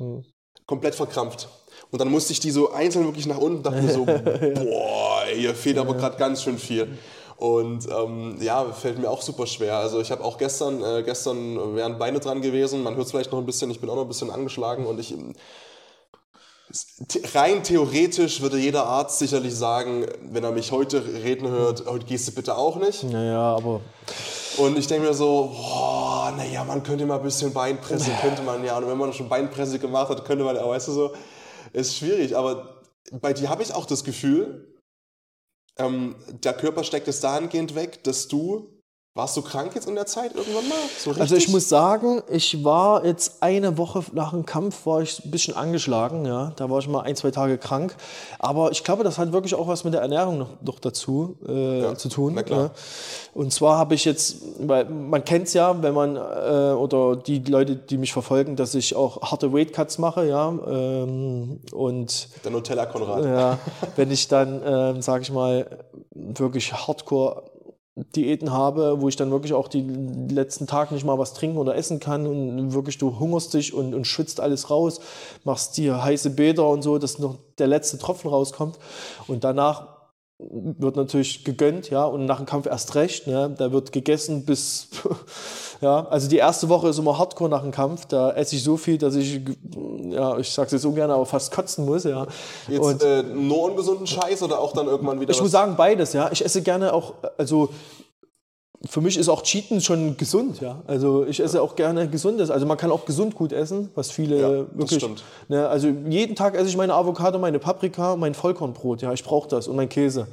[0.65, 1.49] Komplett verkrampft.
[1.91, 5.53] Und dann musste ich die so einzeln wirklich nach unten, dachte mir so, boah, hier
[5.53, 6.97] fehlt aber gerade ganz schön viel.
[7.37, 9.77] Und ähm, ja, fällt mir auch super schwer.
[9.77, 12.83] Also ich habe auch gestern, äh, gestern wären Beine dran gewesen.
[12.83, 14.99] Man hört es vielleicht noch ein bisschen, ich bin auch noch ein bisschen angeschlagen und
[14.99, 15.13] ich
[17.33, 22.27] rein theoretisch würde jeder Arzt sicherlich sagen, wenn er mich heute reden hört, heute gehst
[22.27, 23.03] du bitte auch nicht.
[23.03, 23.81] Naja, aber.
[24.57, 28.63] Und ich denke mir so, boah, naja, man könnte mal ein bisschen Beinpresse, könnte man
[28.63, 28.77] ja.
[28.77, 31.13] Und wenn man schon Beinpresse gemacht hat, könnte man, weißt du so,
[31.73, 32.35] ist schwierig.
[32.35, 32.81] Aber
[33.11, 34.77] bei dir habe ich auch das Gefühl,
[35.77, 38.80] ähm, der Körper steckt es dahingehend weg, dass du
[39.13, 40.77] warst du krank jetzt in der Zeit irgendwann mal?
[40.97, 45.25] So also ich muss sagen, ich war jetzt eine Woche nach dem Kampf war ich
[45.25, 46.53] ein bisschen angeschlagen, ja.
[46.55, 47.95] Da war ich mal ein, zwei Tage krank.
[48.39, 51.81] Aber ich glaube, das hat wirklich auch was mit der Ernährung noch, noch dazu äh,
[51.81, 52.41] ja, zu tun.
[52.47, 52.71] Ja.
[53.33, 57.39] Und zwar habe ich jetzt, weil man kennt es ja, wenn man äh, oder die
[57.39, 60.47] Leute, die mich verfolgen, dass ich auch harte Weight Cuts mache, ja.
[60.47, 63.25] Ähm, und der Nutella Konrad.
[63.25, 63.59] Ja,
[63.97, 65.67] wenn ich dann, ähm, sage ich mal,
[66.11, 67.50] wirklich Hardcore
[67.95, 71.75] Diäten habe, wo ich dann wirklich auch die letzten Tage nicht mal was trinken oder
[71.75, 75.01] essen kann und wirklich du hungerst dich und, und schwitzt alles raus,
[75.43, 78.79] machst dir heiße Bäder und so, dass noch der letzte Tropfen rauskommt.
[79.27, 79.87] Und danach
[80.39, 84.87] wird natürlich gegönnt, ja, und nach dem Kampf erst recht, ne, da wird gegessen bis
[85.81, 88.05] Ja, also die erste Woche ist immer Hardcore nach dem Kampf.
[88.05, 89.41] Da esse ich so viel, dass ich,
[90.11, 92.03] ja, ich sag's jetzt ungern, aber fast kotzen muss.
[92.03, 92.27] Ja.
[92.67, 95.31] Jetzt und, äh, nur ungesunden Scheiß oder auch dann irgendwann wieder?
[95.31, 96.13] Ich muss sagen beides.
[96.13, 97.69] Ja, ich esse gerne auch, also
[98.85, 100.81] für mich ist auch Cheaten schon gesund, ja.
[100.85, 102.51] Also ich esse auch gerne gesundes.
[102.51, 104.89] Also man kann auch gesund gut essen, was viele ja, wirklich.
[104.89, 105.23] Das stimmt.
[105.49, 109.13] Ne, also jeden Tag esse ich meine Avocado, meine Paprika, mein Vollkornbrot, ja.
[109.13, 110.27] Ich brauche das und mein Käse.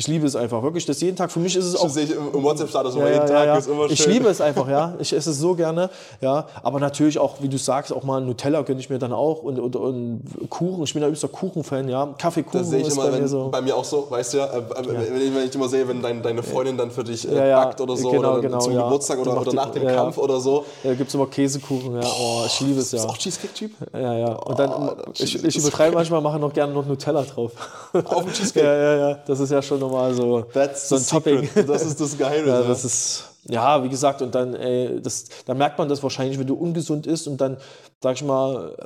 [0.00, 0.86] Ich liebe es einfach, wirklich.
[0.86, 1.32] Das jeden Tag.
[1.32, 1.82] Für mich ist es auch.
[1.82, 3.46] Das sehe ich im WhatsApp-Status ja, jeden Tag.
[3.46, 3.94] Ja, Ist immer schön.
[3.94, 4.94] Ich liebe es einfach, ja.
[5.00, 5.90] Ich esse es so gerne.
[6.20, 6.46] Ja.
[6.62, 9.58] Aber natürlich auch, wie du sagst, auch mal Nutella gönne ich mir dann auch und,
[9.58, 10.84] und, und Kuchen.
[10.84, 12.14] Ich bin ein übster Kuchen-Fan, ja.
[12.16, 13.48] Kaffeekuchen das sehe ich immer, bei, wenn, mir so.
[13.48, 14.44] bei mir auch so, weißt du ja.
[14.46, 17.28] Äh, äh wenn, ich, wenn, ich, immer sehe, wenn dein, deine Freundin dann für dich
[17.28, 20.38] äh, backt oder so, genau, oder genau, zum Geburtstag oder, oder nach dem Kampf oder
[20.38, 20.64] so.
[20.84, 22.06] Ja, gibt es immer Käsekuchen, ja.
[22.06, 23.00] Oh, ich liebe es ja.
[23.00, 23.72] Ist auch Cheesecake-Typ?
[23.92, 24.32] Ja, ja.
[24.34, 27.50] Und dann, oh, ich, ich übertreibe manchmal, mache noch gerne noch Nutella drauf.
[27.92, 28.58] Auf dem Cheesecake?
[28.68, 29.18] Ja, ja, ja.
[29.26, 30.42] Das ist ja schon nochmal so.
[30.42, 31.48] That's so ein Topping.
[31.66, 32.46] Das ist das Geheimnis.
[32.46, 36.38] ja, das ist, ja, wie gesagt, und dann, ey, das, dann merkt man das wahrscheinlich,
[36.38, 37.56] wenn du ungesund isst und dann,
[38.02, 38.76] sag ich mal,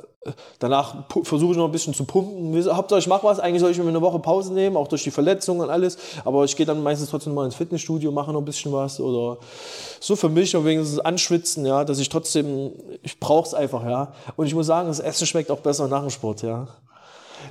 [0.59, 2.73] danach versuche ich noch ein bisschen zu pumpen.
[2.73, 3.39] Hauptsache, ich mache was.
[3.39, 5.97] Eigentlich soll ich mir eine Woche Pause nehmen, auch durch die Verletzungen und alles.
[6.23, 9.37] Aber ich gehe dann meistens trotzdem mal ins Fitnessstudio, mache noch ein bisschen was oder
[9.99, 13.83] so für mich und wegen des Anschwitzen, ja, dass ich trotzdem, ich brauche es einfach,
[13.85, 14.13] ja.
[14.35, 16.67] Und ich muss sagen, das Essen schmeckt auch besser nach dem Sport, ja.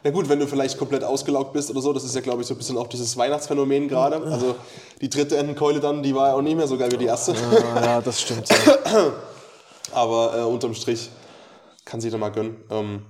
[0.05, 2.49] Na gut, wenn du vielleicht komplett ausgelaugt bist oder so, das ist ja, glaube ich,
[2.49, 4.17] so ein bisschen auch dieses Weihnachtsphänomen gerade.
[4.25, 4.55] Also
[5.01, 7.33] die dritte Entenkeule dann, die war ja auch nicht mehr so geil wie die erste.
[7.33, 8.49] Ja, ja das stimmt.
[8.49, 9.13] Ja.
[9.93, 11.11] Aber äh, unterm Strich
[11.85, 12.57] kann sich da mal gönnen.
[12.71, 13.03] Ähm,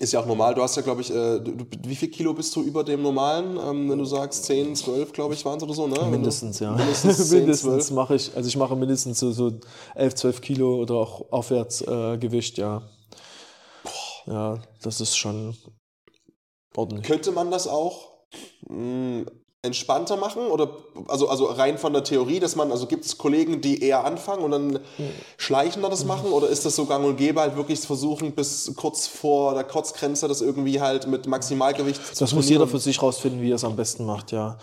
[0.00, 0.54] ist ja auch normal.
[0.54, 3.56] Du hast ja, glaube ich, äh, du, wie viel Kilo bist du über dem normalen,
[3.56, 6.00] ähm, wenn du sagst 10, 12, glaube ich, waren es oder so, ne?
[6.10, 6.72] Mindestens, ja.
[6.72, 9.52] Mindestens, 10, mindestens mache ich, also ich mache mindestens so, so
[9.94, 12.82] 11, 12 Kilo oder auch aufwärts äh, Gewicht, ja.
[14.26, 15.56] Ja, das ist schon
[16.76, 17.06] ordentlich.
[17.06, 18.08] Könnte man das auch
[18.68, 19.26] mh, hm,
[19.62, 20.46] entspannter machen?
[20.46, 20.70] Oder
[21.08, 24.42] also, also rein von der Theorie, dass man, also gibt es Kollegen, die eher anfangen
[24.42, 24.80] und dann mhm.
[25.36, 26.30] schleichender das machen?
[26.30, 30.28] Oder ist das so gang und gäbe, halt wirklich versuchen, bis kurz vor der Kotzgrenze
[30.28, 33.56] das irgendwie halt mit Maximalgewicht das zu Das muss jeder für sich rausfinden, wie er
[33.56, 34.58] es am besten macht, ja.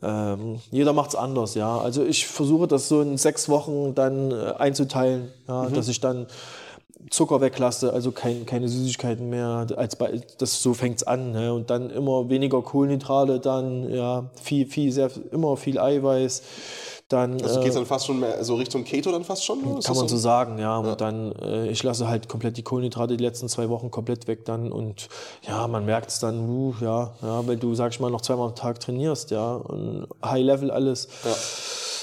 [0.00, 1.78] Ähm, jeder macht es anders, ja.
[1.78, 5.74] Also ich versuche das so in sechs Wochen dann äh, einzuteilen, ja, mhm.
[5.74, 6.26] dass ich dann
[7.10, 9.66] Zucker weglasse, also kein, keine Süßigkeiten mehr.
[9.76, 11.32] Als bei, das so fängt's an.
[11.32, 11.52] Ne?
[11.52, 16.42] Und dann immer weniger Kohlenhydrate, dann ja viel, viel, sehr, immer viel Eiweiß.
[17.08, 19.62] Dann, also geht es dann fast schon mehr so Richtung Keto dann fast schon?
[19.62, 20.76] Kann man so, sagen, ja.
[20.76, 24.44] Und dann, äh, ich lasse halt komplett die Kohlenhydrate die letzten zwei Wochen komplett weg
[24.44, 25.08] dann und
[25.46, 28.48] ja, man merkt es dann, uh, ja, ja, weil du, sag ich mal, noch zweimal
[28.48, 31.08] am Tag trainierst, ja, und High Level alles.
[31.24, 31.34] Ja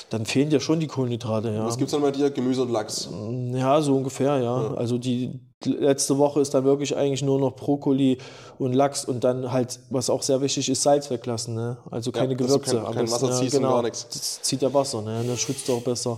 [0.10, 1.52] dann fehlen dir schon die Kohlenhydrate.
[1.52, 1.66] Ja.
[1.66, 2.30] Was gibt es dann bei dir?
[2.30, 3.10] Gemüse und Lachs?
[3.54, 4.64] Ja, so ungefähr, ja.
[4.64, 4.74] ja.
[4.76, 8.18] Also die letzte Woche ist dann wirklich eigentlich nur noch Brokkoli
[8.58, 11.56] und Lachs und dann halt, was auch sehr wichtig ist, Salz weglassen.
[11.56, 11.78] Ne?
[11.92, 12.82] Also keine ja, Gewürze.
[12.82, 14.08] Kein, kein Wasser ziehst ja, genau, gar nichts.
[14.10, 15.24] Das zieht ja Wasser, ne?
[15.26, 16.18] dann schwitzt du auch besser.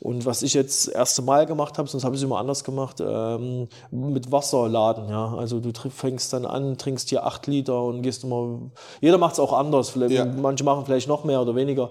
[0.00, 2.64] Und was ich jetzt das erste Mal gemacht habe, sonst habe ich es immer anders
[2.64, 5.08] gemacht, ähm, mit Wasser laden.
[5.08, 5.34] Ja?
[5.36, 8.58] Also du fängst dann an, trinkst hier acht Liter und gehst immer,
[9.00, 9.90] jeder macht es auch anders.
[9.90, 10.24] Vielleicht, ja.
[10.24, 11.90] Manche machen vielleicht noch mehr oder weniger.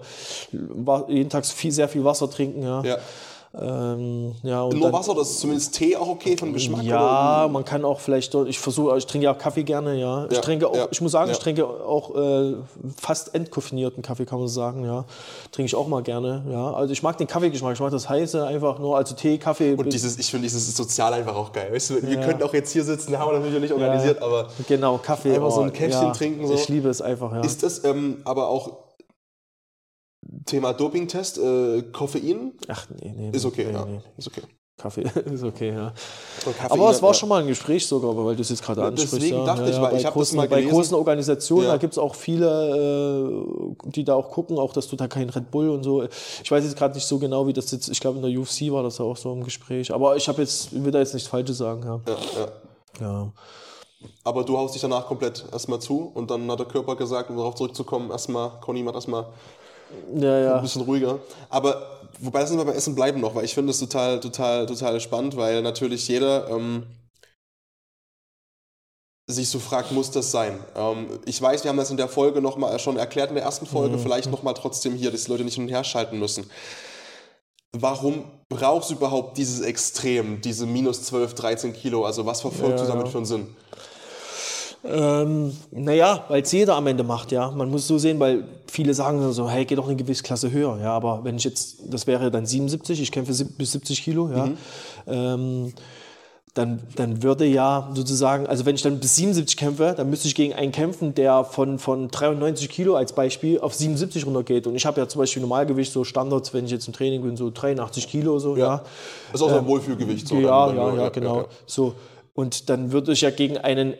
[1.08, 2.62] Jeden Tag viel, sehr viel Wasser trinken.
[2.62, 2.98] Ja.
[3.52, 6.84] Ähm, ja, Nur dann, Wasser oder ist zumindest Tee auch okay von Geschmack?
[6.84, 7.52] ja, Oder?
[7.52, 10.26] man kann auch vielleicht ich versuche, ich trinke ja auch Kaffee gerne, ja.
[10.26, 12.54] Ich Ja, trinke auch, ja, ich muss sagen, ich trinke auch äh,
[12.96, 15.04] fast entkoffinierten Kaffee, kann man sagen, ja.
[15.50, 16.72] Trinke ich auch mal gerne, ja.
[16.72, 19.74] Also ich mag den Kaffeegeschmack, ich mag das heiße einfach nur, also Tee, Kaffee.
[19.74, 21.72] Und dieses, ich finde dieses sozial einfach auch geil.
[21.72, 24.98] Weißt du, wir könnten auch jetzt hier sitzen, haben wir natürlich nicht organisiert, aber genau,
[24.98, 25.34] Kaffee.
[25.34, 26.54] Einfach so ein Käffchen ja, trinken, so.
[26.54, 27.40] Ich liebe es einfach, ja.
[27.40, 28.89] ist das ähm, aber auch
[30.46, 32.52] Thema Dopingtest, äh, Koffein?
[32.68, 33.30] Ach, nee, nee.
[33.30, 33.84] Ist okay, nee, ja.
[33.84, 34.00] nee.
[34.16, 34.42] Ist okay.
[34.80, 35.92] Kaffee ist okay, ja.
[36.42, 37.14] Koffein, Aber es war ja.
[37.14, 39.14] schon mal ein Gespräch sogar, weil du es jetzt gerade ansprichst.
[39.14, 39.44] deswegen ja.
[39.44, 40.74] dachte ja, ich, weil bei ich hab das großen, mal Bei gelesen.
[40.74, 43.26] großen Organisationen, da gibt es auch viele,
[43.84, 46.02] äh, die da auch gucken, auch dass du da kein Red Bull und so.
[46.02, 48.72] Ich weiß jetzt gerade nicht so genau, wie das jetzt, ich glaube in der UFC
[48.72, 49.92] war das ja auch so im Gespräch.
[49.92, 51.82] Aber ich habe jetzt, will da jetzt nichts Falsches sagen.
[51.84, 52.00] Ja.
[52.06, 53.06] Ja, ja.
[53.06, 53.32] ja.
[54.24, 57.36] Aber du haust dich danach komplett erstmal zu und dann hat der Körper gesagt, um
[57.36, 59.26] darauf zurückzukommen, erstmal, Conny macht erstmal
[60.14, 60.58] Ja, ein ja.
[60.58, 61.18] bisschen ruhiger.
[61.48, 65.00] Aber wobei lassen wir beim Essen bleiben noch, weil ich finde es total, total, total
[65.00, 66.86] spannend, weil natürlich jeder ähm,
[69.26, 70.58] sich so fragt, muss das sein?
[70.74, 73.44] Ähm, ich weiß, wir haben das in der Folge noch mal schon erklärt, in der
[73.44, 76.18] ersten Folge, vielleicht noch mal trotzdem hier, dass die Leute nicht hin und her schalten
[76.18, 76.50] müssen.
[77.72, 82.04] Warum brauchst du überhaupt dieses Extrem, diese minus 12, 13 Kilo?
[82.04, 82.94] Also was verfolgst du Ja.
[82.94, 83.56] damit für einen Sinn?
[84.82, 87.50] Ähm, naja, weil es jeder am Ende macht, ja.
[87.50, 90.78] Man muss so sehen, weil viele sagen so, hey, geh doch eine gewisse Klasse höher,
[90.80, 90.92] ja.
[90.92, 94.48] Aber wenn ich jetzt, das wäre dann 77, ich kämpfe bis 70 Kilo, ja.
[95.06, 95.72] Ähm,
[96.54, 100.34] dann, dann würde ja sozusagen, also wenn ich dann bis 77 kämpfe, dann müsste ich
[100.34, 104.66] gegen einen kämpfen, der von, von 93 Kilo als Beispiel auf 77 runtergeht.
[104.66, 107.36] Und ich habe ja zum Beispiel Normalgewicht, so Standards, wenn ich jetzt im Training bin,
[107.36, 108.82] so 83 Kilo, so, ja.
[109.30, 110.26] Das ist auch so ein Wohlfühlgewicht.
[110.26, 111.44] So Ähm, Ja, dann- ja, dann- ja, genau.
[111.66, 111.94] So.
[112.34, 113.94] Und dann würde ich ja gegen einen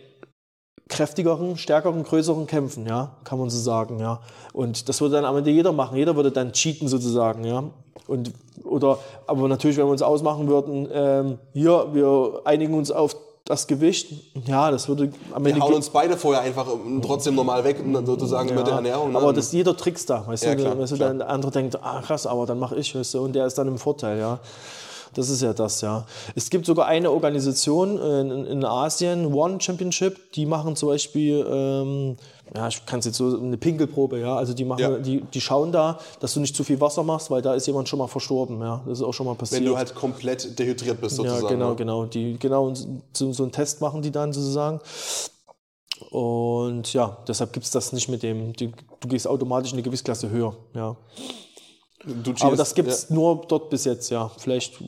[0.90, 4.20] kräftigeren, stärkeren, größeren kämpfen, ja, kann man so sagen, ja.
[4.52, 5.96] Und das würde dann am Ende jeder machen.
[5.96, 7.64] Jeder würde dann cheaten sozusagen, ja.
[8.06, 8.32] Und,
[8.64, 13.66] oder, aber natürlich, wenn wir uns ausmachen würden, ähm, hier, wir einigen uns auf das
[13.66, 14.12] Gewicht,
[14.46, 16.66] ja, das würde am Wir Ende hauen ge- uns beide vorher einfach
[17.02, 19.12] trotzdem normal weg, und dann sozusagen mit der Ernährung.
[19.12, 19.18] ne?
[19.18, 21.08] aber das, jeder trickst da, weißt Ja, du, klar, weißt du klar.
[21.08, 23.56] dann der andere denkt, ah krass, aber dann mache ich, weißt du, und der ist
[23.58, 24.38] dann im Vorteil, ja.
[25.14, 26.06] Das ist ja das, ja.
[26.34, 31.44] Es gibt sogar eine Organisation äh, in, in Asien, One Championship, die machen zum Beispiel,
[31.48, 32.16] ähm,
[32.54, 34.98] ja, ich kann es jetzt so, eine Pinkelprobe, ja, also die machen, Ja.
[34.98, 37.88] die, die schauen da, dass du nicht zu viel Wasser machst, weil da ist jemand
[37.88, 39.60] schon mal verstorben, ja, das ist auch schon mal passiert.
[39.60, 41.42] wenn du halt komplett dehydriert bist, sozusagen.
[41.42, 41.76] Ja, genau, ne?
[41.76, 42.04] genau.
[42.06, 42.72] Die, genau,
[43.12, 44.80] so, so einen Test machen die dann sozusagen.
[46.10, 48.72] Und ja, deshalb gibt es das nicht mit dem, du
[49.06, 50.56] gehst automatisch eine Gewichtsklasse höher.
[50.74, 50.96] Ja.
[52.04, 53.14] Du Aber das gibt es ja.
[53.14, 54.30] nur dort bis jetzt, ja.
[54.38, 54.84] Vielleicht äh,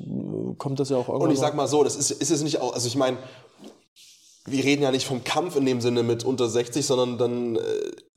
[0.56, 1.28] kommt das ja auch irgendwann.
[1.28, 3.18] Und ich sag mal so, das ist, ist es nicht auch, also ich meine,
[4.46, 7.60] wir reden ja nicht vom Kampf in dem Sinne mit unter 60, sondern dann äh,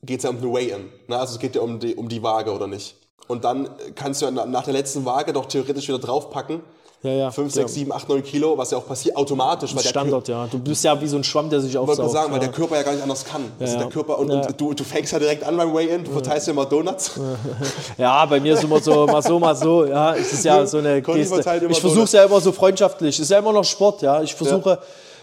[0.02, 0.88] geht es ja um eine Weigh-In.
[1.08, 1.18] Ne?
[1.18, 2.96] Also es geht ja um die, um die Waage, oder nicht?
[3.28, 6.60] Und dann kannst du ja na- nach der letzten Waage doch theoretisch wieder draufpacken.
[7.02, 7.62] Ja, ja, 5, ja.
[7.62, 9.74] 6, 7, 8, 9 Kilo, was ja auch passiert, automatisch.
[9.74, 10.46] Weil der Standard, ja.
[10.46, 12.08] Du bist ja wie so ein Schwamm, der sich Ich wollte aufsaugt.
[12.08, 13.44] mal sagen, weil der Körper ja gar nicht anders kann.
[13.60, 13.88] Also der.
[13.88, 16.66] Körper und, und du, du fängst ja direkt an beim Weigh-In, du verteilst ja immer
[16.66, 17.12] Donuts.
[17.98, 19.84] Ja, bei mir ist immer so, mal so, mal so.
[19.84, 21.40] Ja, es ist ja so eine Geste.
[21.70, 23.14] Ich versuche es ja immer so freundschaftlich.
[23.16, 24.22] Es ist ja immer noch Sport, ja.
[24.22, 24.78] Ich versuche,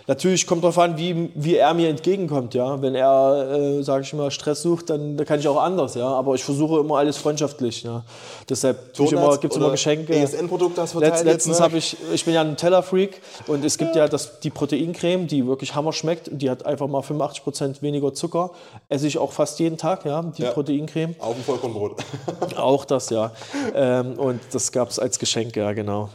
[0.07, 2.81] natürlich kommt darauf an, wie, wie er mir entgegenkommt, ja.
[2.81, 6.07] Wenn er, äh, sage ich mal, Stress sucht, dann, dann kann ich auch anders, ja.
[6.07, 8.03] Aber ich versuche immer alles freundschaftlich, ja.
[8.49, 9.11] Deshalb gibt
[9.51, 10.13] es immer Geschenke.
[10.13, 11.65] ESN-Produkte hast verteilt Letz, letztens ne?
[11.65, 15.47] habe ich, ich bin ja ein Nutella-Freak und es gibt ja das, die Proteincreme, die
[15.47, 16.29] wirklich Hammer schmeckt.
[16.31, 18.51] Die hat einfach mal 85% weniger Zucker.
[18.89, 20.51] Esse ich auch fast jeden Tag, ja, die Ja.
[20.51, 21.15] Proteincreme.
[21.19, 22.03] Auf dem Vollkornbrot.
[22.57, 23.31] Auch das, ja.
[23.73, 26.09] Ähm, und das gab es als Geschenk, ja, genau.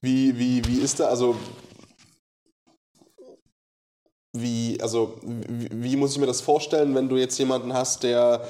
[0.00, 1.36] Wie, wie, wie ist da, also
[4.32, 8.46] wie, also wie, wie muss ich mir das vorstellen, wenn du jetzt jemanden hast, der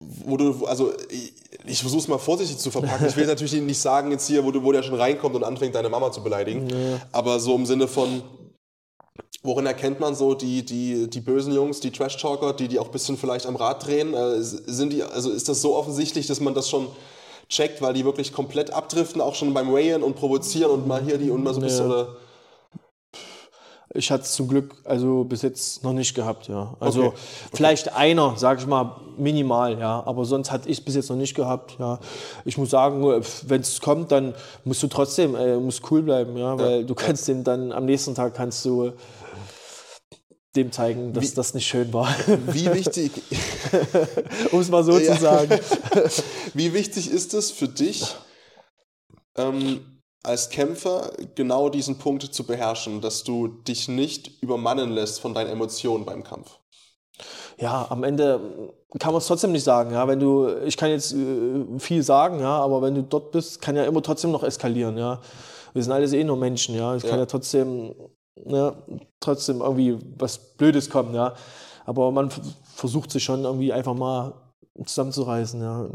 [0.00, 1.32] wo du, also ich,
[1.66, 3.06] ich versuche es mal vorsichtig zu verpacken.
[3.08, 5.74] Ich will natürlich nicht sagen, jetzt hier, wo, du, wo der schon reinkommt und anfängt,
[5.74, 6.68] deine Mama zu beleidigen.
[7.12, 8.22] Aber so im Sinne von,
[9.42, 12.92] worin erkennt man so die, die, die bösen Jungs, die Trash-Talker, die, die auch ein
[12.92, 14.14] bisschen vielleicht am Rad drehen?
[14.14, 16.88] Äh, sind die, also ist das so offensichtlich, dass man das schon
[17.48, 21.18] checkt, weil die wirklich komplett abdriften, auch schon beim Weighen und provozieren und mal hier
[21.18, 22.16] die und mal so ein bisschen, oder?
[23.94, 26.74] Ich hatte es zum Glück also bis jetzt noch nicht gehabt, ja.
[26.78, 27.16] Also Okay.
[27.54, 30.02] vielleicht einer, sage ich mal, minimal, ja.
[30.04, 31.98] Aber sonst hatte ich es bis jetzt noch nicht gehabt, ja.
[32.44, 34.34] Ich muss sagen, wenn es kommt, dann
[34.64, 38.14] musst du trotzdem, äh, musst cool bleiben, ja, weil du kannst dem dann am nächsten
[38.14, 38.92] Tag kannst du
[40.54, 42.08] dem zeigen, dass das nicht schön war,
[42.48, 43.12] Wie wichtig,
[44.52, 45.14] um es mal so Ja.
[45.14, 45.58] zu sagen.
[46.54, 48.04] wie wichtig ist es für dich,
[49.36, 55.34] ähm, als Kämpfer genau diesen Punkt zu beherrschen, dass du dich nicht übermannen lässt von
[55.34, 56.58] deinen Emotionen beim Kampf?
[57.58, 59.90] ja, am Ende kann man es trotzdem nicht sagen.
[59.92, 63.60] Ja, wenn du, ich kann jetzt äh, viel sagen, ja, aber wenn du dort bist,
[63.60, 64.96] kann ja immer trotzdem noch eskalieren.
[64.96, 65.20] Ja,
[65.74, 66.74] wir sind alles eh nur Menschen.
[66.74, 67.10] Ja, es Ja.
[67.10, 67.94] kann ja trotzdem,
[68.46, 68.76] ja,
[69.20, 71.14] trotzdem irgendwie was Blödes kommen.
[71.14, 71.34] Ja,
[71.84, 72.30] aber man
[72.74, 74.34] versucht sich schon irgendwie einfach mal
[74.84, 75.60] zusammenzureißen.
[75.60, 75.88] Ja,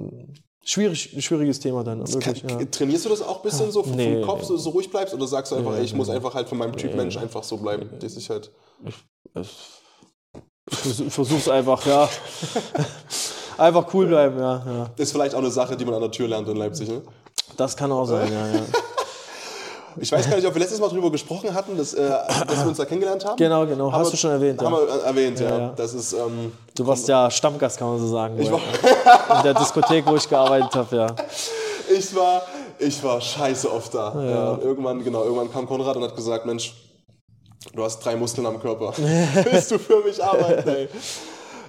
[0.63, 1.99] schwierig, schwieriges Thema dann.
[2.11, 2.65] Wirklich, Kann, ja.
[2.65, 4.45] Trainierst du das auch ein bisschen so vom Nee, Kopf, nee.
[4.47, 5.13] so, so ruhig bleibst?
[5.13, 6.15] Oder sagst du einfach, Nee, ey, ich muss nee.
[6.15, 7.89] einfach halt von meinem Typ Mensch einfach so bleiben?
[7.99, 8.51] Das ist halt.
[8.85, 9.49] Ich
[10.69, 12.09] vers- versuch's einfach, ja.
[13.57, 14.91] einfach cool bleiben, ja, ja.
[14.95, 16.87] Das ist vielleicht auch eine Sache, die man an der Tür lernt in Leipzig.
[16.89, 17.01] Ne?
[17.57, 18.61] Das kann auch sein, ja, ja.
[19.99, 22.09] Ich weiß gar nicht, ob wir letztes Mal drüber gesprochen hatten, dass, äh,
[22.47, 23.35] dass wir uns da kennengelernt haben.
[23.37, 23.91] Genau, genau.
[23.91, 24.79] Haben Hast wir- du schon erwähnt, Haben ja.
[24.79, 25.57] wir äh, erwähnt, ja.
[25.57, 25.73] Ja.
[25.75, 28.39] Das ist, ähm, Du warst ja Stammgast, kann man so sagen.
[28.39, 28.57] Ich bei-
[29.37, 31.07] in der Diskothek, wo ich gearbeitet habe, ja.
[31.95, 32.41] ich war,
[32.79, 34.13] ich war scheiße oft da.
[34.15, 34.57] Ja.
[34.63, 36.73] irgendwann, genau, irgendwann kam Konrad und hat gesagt, Mensch,
[37.73, 38.93] du hast drei Muskeln am Körper.
[39.51, 40.89] Willst du für mich arbeiten, ey?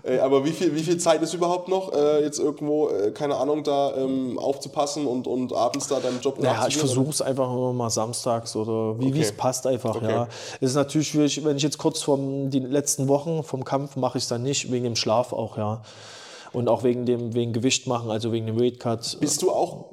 [0.07, 3.36] Ey, aber wie viel, wie viel Zeit ist überhaupt noch, äh, jetzt irgendwo, äh, keine
[3.36, 6.78] Ahnung, da ähm, aufzupassen und, und abends da deinem Job Ja, ich nachzugehen?
[6.80, 9.36] versuche es einfach immer mal samstags oder wie wie es Okay.
[9.38, 10.11] passt einfach, Okay.
[10.11, 10.28] ja.
[10.61, 14.18] Es ist natürlich schwierig, wenn ich jetzt kurz vor den letzten Wochen vom Kampf mache
[14.18, 15.80] ich es dann nicht, wegen dem Schlaf auch, ja.
[16.52, 19.16] Und auch wegen dem wegen Gewicht machen, also wegen dem Weight Cut.
[19.20, 19.86] Bist du auch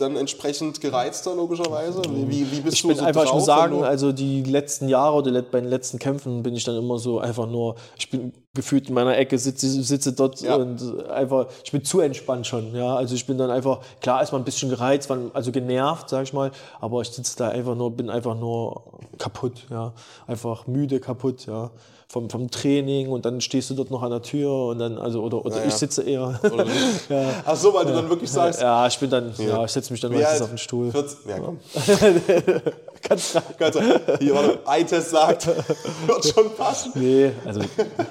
[0.00, 2.02] dann entsprechend gereizter, logischerweise?
[2.08, 4.42] Wie, wie, bist Ich du bin so einfach, ich drauf, muss wenn sagen, also die
[4.42, 8.10] letzten Jahre oder bei den letzten Kämpfen bin ich dann immer so einfach nur, ich
[8.10, 10.56] bin gefühlt in meiner Ecke, sitze, sitze dort Ja.
[10.56, 14.32] und einfach, ich bin zu entspannt schon, ja, also ich bin dann einfach, klar ist
[14.32, 17.90] man ein bisschen gereizt, also genervt, sag ich mal, aber ich sitze da einfach nur,
[17.90, 18.82] bin einfach nur
[19.18, 19.92] kaputt, ja,
[20.26, 21.70] einfach müde, kaputt, ja,
[22.10, 25.22] vom, vom Training und dann stehst du dort noch an der Tür und dann, also,
[25.22, 25.76] oder, oder Ja, ich ja.
[25.76, 26.76] sitze eher, Oder nicht?
[27.44, 30.00] Ach so, weil du dann wirklich sagst, ja, ich bin dann, ja, ich setze mich
[30.00, 30.42] dann wie meistens alt?
[30.42, 30.90] auf den Stuhl.
[30.90, 31.58] 14, ja, komm.
[33.08, 33.78] Ganz Ganz
[34.20, 35.46] Hier, warte, Eye-Test sagt,
[36.06, 36.92] wird schon passen.
[36.94, 37.60] Nee, also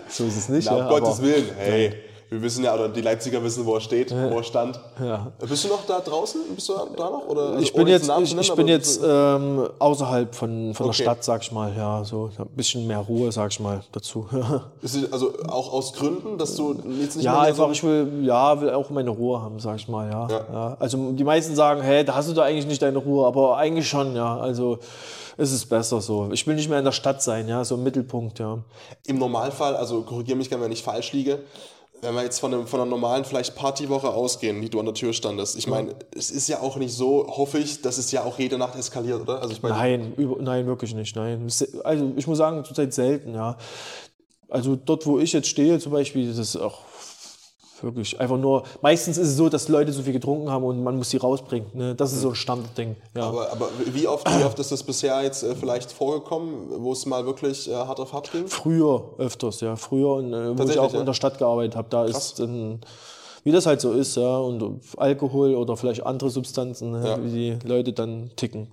[0.10, 0.66] so ist es nicht.
[0.66, 1.94] Na, um ja, Gottes Willen, hey,
[2.30, 4.80] wir wissen ja, oder die Leipziger wissen, wo er steht, wo er stand.
[5.00, 5.32] Ja.
[5.40, 6.42] Bist du noch da draußen?
[6.54, 7.26] Bist du da noch?
[7.28, 10.98] Oder, also Ich bin jetzt, ich, ich bin jetzt ähm, außerhalb von, von Okay.
[10.98, 14.28] der Stadt, sag ich mal, ja, so ein bisschen mehr Ruhe, sag ich mal, dazu.
[15.12, 17.72] Also auch aus Gründen, dass du jetzt nicht ja, einfach, so...
[17.72, 20.28] ich will, ja, will auch meine Ruhe haben, sag ich mal, ja.
[20.28, 20.46] Ja.
[20.52, 20.78] ja.
[20.80, 23.88] Also die meisten sagen, hey, da hast du da eigentlich nicht deine Ruhe, aber eigentlich
[23.88, 24.38] schon, ja.
[24.38, 24.80] Also
[25.38, 26.30] es ist besser so.
[26.32, 28.58] Ich will nicht mehr in der Stadt sein, ja, so im Mittelpunkt, ja.
[29.06, 31.40] Im Normalfall, also korrigiere mich gerne, wenn ich falsch liege,
[32.02, 34.94] wenn wir jetzt von, einem, von einer normalen vielleicht Partywoche ausgehen, die du an der
[34.94, 38.24] Tür standest, ich meine, es ist ja auch nicht so, hoffe ich, dass es ja
[38.24, 39.42] auch jede Nacht eskaliert, oder?
[39.42, 41.16] Also ich meine, Nein, über, nein, wirklich nicht.
[41.16, 41.48] Nein.
[41.84, 43.58] Also ich muss sagen, zurzeit selten, ja.
[44.50, 46.82] Also dort, wo ich jetzt stehe, zum Beispiel, das ist auch
[47.84, 48.64] wirklich einfach nur.
[48.82, 51.68] Meistens ist es so, dass Leute so viel getrunken haben und man muss sie rausbringen.
[51.74, 51.96] Ne?
[51.96, 52.96] Das ist so ein Standardding.
[53.16, 53.24] Ja.
[53.24, 57.06] aber, aber wie, oft, wie oft ist das bisher jetzt äh, vielleicht vorgekommen, wo es
[57.06, 58.48] mal wirklich äh, hart auf hart ging?
[58.48, 59.76] Früher öfters, ja.
[59.76, 61.00] Früher, und, äh, wo ich auch ja?
[61.00, 62.82] in der Stadt gearbeitet habe, da ist dann,
[63.44, 67.06] wie das halt so ist, ja, und Alkohol oder vielleicht andere Substanzen, ja.
[67.06, 67.24] Ja.
[67.24, 68.68] wie die Leute dann ticken.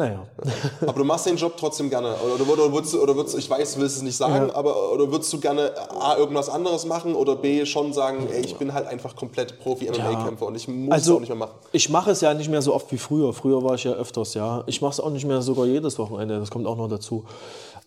[0.00, 0.26] Naja.
[0.80, 2.14] Aber du machst den Job trotzdem gerne.
[2.24, 4.92] Oder, oder, oder, würdest, du- oder würdest, ich weiß, du willst es nicht sagen, aber
[4.92, 8.72] oder würdest du gerne A, irgendwas anderes machen oder B, schon sagen, ey, ich bin
[8.72, 11.52] halt einfach komplett Profi-MMA-Kämpfer und ich muss es auch nicht mehr machen.
[11.72, 13.34] Ich mache es ja nicht mehr so oft wie früher.
[13.34, 14.64] Früher war ich ja öfters, ja.
[14.66, 17.26] Ich mache es auch nicht mehr sogar jedes Wochenende, das kommt auch noch dazu.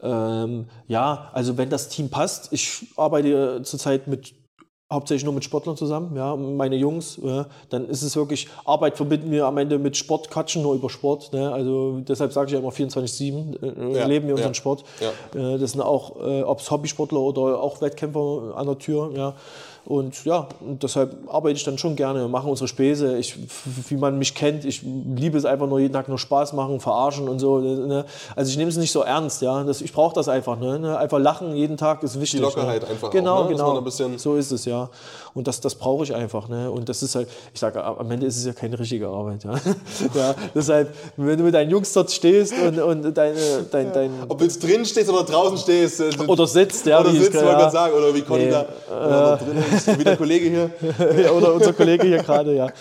[0.03, 4.33] Ähm, ja, also wenn das Team passt, ich arbeite zurzeit mit
[4.91, 9.31] hauptsächlich nur mit Sportlern zusammen, ja, meine Jungs, ja, dann ist es wirklich, Arbeit verbinden
[9.31, 12.59] wir am Ende mit Sport, quatschen nur über Sport, ne, also deshalb sage ich ja
[12.59, 14.83] immer 24-7, äh, Ja, leben wir unseren ja, Sport.
[15.33, 19.35] Äh, das sind auch, äh, ob es Hobbysportler oder auch Wettkämpfer an der Tür, ja.
[19.85, 23.17] Und ja, und deshalb arbeite ich dann schon gerne, mache unsere Späße.
[23.17, 23.35] Ich,
[23.89, 27.27] wie man mich kennt, ich liebe es einfach nur jeden Tag nur Spaß machen, verarschen
[27.27, 27.59] und so.
[27.59, 28.05] Ne?
[28.33, 29.61] Also ich nehme es nicht so ernst, ja.
[29.65, 30.97] Das, ich brauche das einfach, ne?
[30.97, 32.39] Einfach lachen jeden Tag ist wichtig.
[32.39, 32.87] Lockerheit ne?
[32.89, 33.49] einfach auch, Genau, ne?
[33.49, 33.77] Dass man genau.
[33.79, 34.89] ein bisschen- so ist es, ja.
[35.33, 36.71] Und das, das brauche ich einfach, ne?
[36.71, 39.53] Und das ist halt, ich sage, am Ende ist es ja keine richtige Arbeit, ja.
[40.13, 43.35] ja deshalb, wenn du mit deinen Jungs dort stehst und, und deine,
[43.69, 45.99] dein, dein, Ob du jetzt drin stehst oder draußen stehst.
[45.99, 47.01] äh, oder sitzt, ja.
[47.01, 47.65] oder sitzt, wollte ja.
[47.65, 51.23] ich sagen, oder wie Conny Nee, da, da drin ist, wie der Kollege hier.
[51.23, 52.71] ja, oder unser Kollege hier gerade, ja.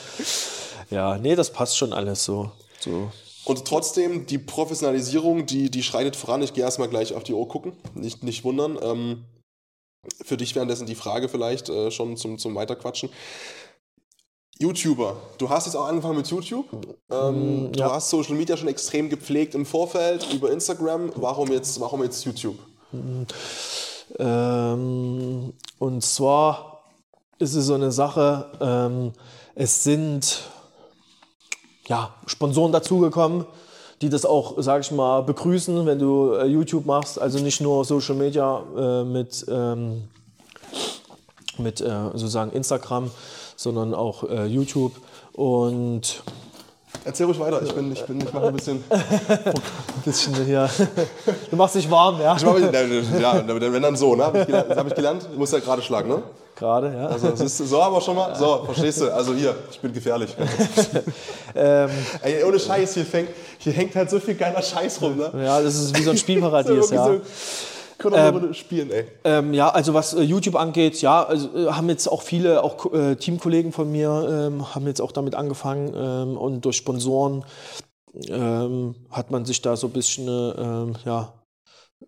[0.90, 2.52] Ja, nee, das passt schon alles so.
[2.78, 3.10] so.
[3.44, 6.42] Und trotzdem, die Professionalisierung, die, die schreitet voran.
[6.42, 8.78] Ich gehe erstmal gleich auf die Uhr gucken, nicht, nicht wundern.
[8.80, 9.24] Ähm,
[10.24, 13.10] für dich währenddessen die Frage vielleicht äh, schon zum, zum Weiterquatschen.
[14.58, 16.66] YouTuber, du hast jetzt auch angefangen mit YouTube.
[17.10, 17.92] Ähm, Du ja.
[17.92, 21.12] hast Social Media schon extrem gepflegt im Vorfeld über Instagram.
[21.16, 22.58] Warum jetzt, warum jetzt YouTube?
[24.18, 26.71] Ähm, und zwar
[27.42, 29.12] ist es so eine Sache, ähm,
[29.54, 30.44] es sind
[31.88, 33.44] ja, Sponsoren dazugekommen,
[34.00, 37.20] die das auch, sag ich mal, begrüßen, wenn du äh, YouTube machst.
[37.20, 40.04] Also nicht nur Social Media äh, mit, ähm,
[41.58, 43.10] mit äh, sozusagen Instagram,
[43.56, 44.92] sondern auch äh, YouTube.
[45.32, 46.22] Und
[47.04, 48.84] Erzähl ruhig weiter, ich bin, ich bin, ich mache ein bisschen.
[48.88, 50.70] ein bisschen hier.
[51.50, 52.36] Du machst dich warm, ja?
[52.36, 54.24] Ich mach, ja, wenn dann so, ne?
[54.24, 56.22] Habe ich gelernt, hab ich gelernt, du musst ja gerade schlagen, ne?
[56.62, 57.08] Gerade, ja.
[57.08, 58.36] Also, siehst du, so haben wir schon mal.
[58.36, 59.12] So, verstehst du?
[59.12, 60.32] Also hier, ich bin gefährlich.
[61.56, 61.90] ähm,
[62.22, 65.32] Ey, ohne Scheiß, hier, fängt, hier hängt halt so viel geiler Scheiß rum, ne?
[65.44, 67.04] Ja, das ist wie so ein Spielparadies, ja.
[67.04, 67.20] So,
[67.98, 69.08] können wir ähm, spielen, ey.
[69.24, 72.92] Ähm, ja, also was äh, YouTube angeht, ja, also, äh, haben jetzt auch viele, auch
[72.92, 77.44] äh, Teamkollegen von mir, ähm, haben jetzt auch damit angefangen ähm, und durch Sponsoren
[78.28, 81.32] ähm, hat man sich da so ein bisschen, äh, ja,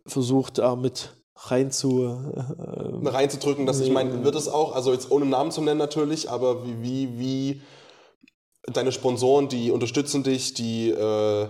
[0.07, 5.11] versucht, da mit rein zu äh, reinzudrücken, dass ich meine, wird es auch, also jetzt
[5.11, 7.62] ohne Namen zu nennen natürlich, aber wie, wie, wie
[8.72, 11.49] deine Sponsoren, die unterstützen dich, die äh,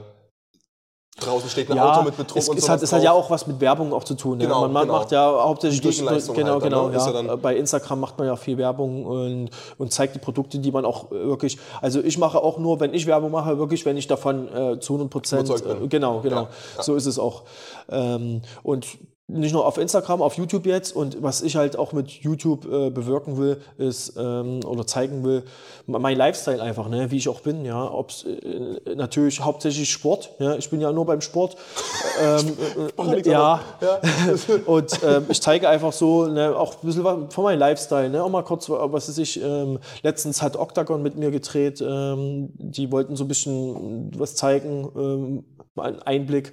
[1.21, 2.69] Draußen steht ein ja, Auto mit Betrug es, und so.
[2.69, 4.41] Hat, es hat ja auch was mit Werbung auch zu tun.
[4.41, 4.69] Genau, ja.
[4.69, 4.99] Man genau.
[4.99, 6.89] macht ja hauptsächlich durch, genau, halt, genau.
[6.89, 6.97] Ne?
[6.97, 7.21] Ja.
[7.23, 10.85] Ja Bei Instagram macht man ja viel Werbung und, und zeigt die Produkte, die man
[10.85, 11.59] auch wirklich.
[11.81, 14.95] Also ich mache auch nur, wenn ich Werbung mache, wirklich, wenn ich davon äh, zu
[14.95, 15.51] 100 Prozent.
[15.51, 16.49] Äh, genau, genau.
[16.77, 17.45] Ja, so ist es auch.
[17.89, 20.95] Ähm, und nicht nur auf Instagram, auf YouTube jetzt.
[20.95, 25.45] Und was ich halt auch mit YouTube äh, bewirken will, ist ähm, oder zeigen will,
[25.87, 27.65] mein Lifestyle einfach, ne, wie ich auch bin.
[27.65, 30.31] Ja, ob äh, natürlich hauptsächlich Sport.
[30.39, 31.57] Ja, ich bin ja nur beim Sport.
[32.23, 32.53] ähm,
[32.99, 33.61] äh, ja.
[33.81, 34.01] ja.
[34.67, 38.11] und äh, ich zeige einfach so ne, auch ein bisschen von meinem Lifestyle.
[38.11, 39.43] Ne, auch mal kurz, was ist ich.
[39.43, 41.81] Ähm, letztens hat Octagon mit mir gedreht.
[41.81, 45.45] Ähm, die wollten so ein bisschen was zeigen ähm,
[45.77, 46.53] einen Einblick.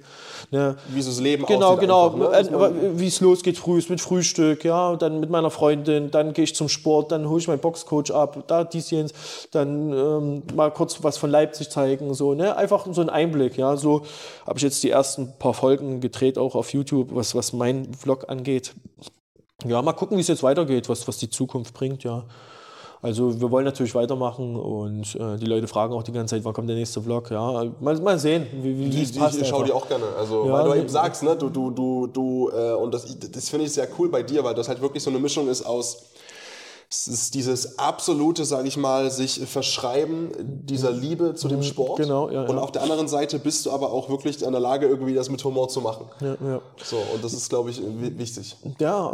[0.50, 0.76] Ne?
[0.88, 2.98] Wie so das Leben genau, genau, einfach, ne?
[2.98, 6.68] wie es losgeht früh mit Frühstück, ja, dann mit meiner Freundin, dann gehe ich zum
[6.68, 9.12] Sport, dann hole ich meinen Boxcoach ab, da dies Jens,
[9.52, 13.76] dann ähm, mal kurz was von Leipzig zeigen, so, ne, einfach so ein Einblick, ja,
[13.76, 14.02] so
[14.46, 18.28] habe ich jetzt die ersten paar Folgen gedreht, auch auf YouTube, was, was mein Vlog
[18.28, 18.74] angeht.
[19.64, 22.24] Ja, mal gucken, wie es jetzt weitergeht, was, was die Zukunft bringt, ja.
[23.02, 26.52] Also wir wollen natürlich weitermachen und äh, die Leute fragen auch die ganze Zeit, wann
[26.52, 27.32] kommt der nächste Vlog.
[27.32, 29.34] Ja, mal, mal sehen, wie, wie die, es passt.
[29.34, 30.04] Ich, ich schaue die auch gerne.
[30.16, 33.48] Also ja, weil du eben sagst, ne, du, du, du, du äh, und das, das
[33.48, 36.12] finde ich sehr cool bei dir, weil das halt wirklich so eine Mischung ist aus
[36.92, 41.96] es ist dieses absolute, sage ich mal, sich verschreiben dieser Liebe zu dem mhm, Sport.
[41.96, 42.62] Genau, ja, Und ja.
[42.62, 45.42] auf der anderen Seite bist du aber auch wirklich in der Lage, irgendwie das mit
[45.42, 46.04] Humor zu machen.
[46.20, 46.60] Ja, ja.
[46.84, 48.56] So, und das ist, glaube ich, wichtig.
[48.78, 49.10] Ja,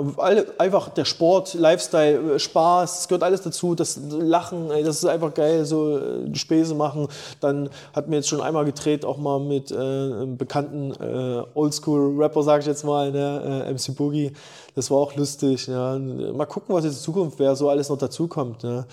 [0.59, 3.77] einfach der Sport, Lifestyle, äh, Spaß, das gehört alles dazu.
[3.77, 7.07] Das Lachen, ey, das ist einfach geil, so äh, Späße machen.
[7.41, 12.43] Dann hat mir jetzt schon einmal gedreht, auch mal mit äh, einem bekannten äh, Oldschool-Rapper,
[12.43, 14.33] sage ich jetzt mal, ne, äh, MC Boogie.
[14.75, 15.67] Das war auch lustig.
[15.67, 15.99] Ja.
[15.99, 18.63] Mal gucken, was jetzt in Zukunft wäre, so alles noch dazukommt.
[18.65, 18.87] Ne.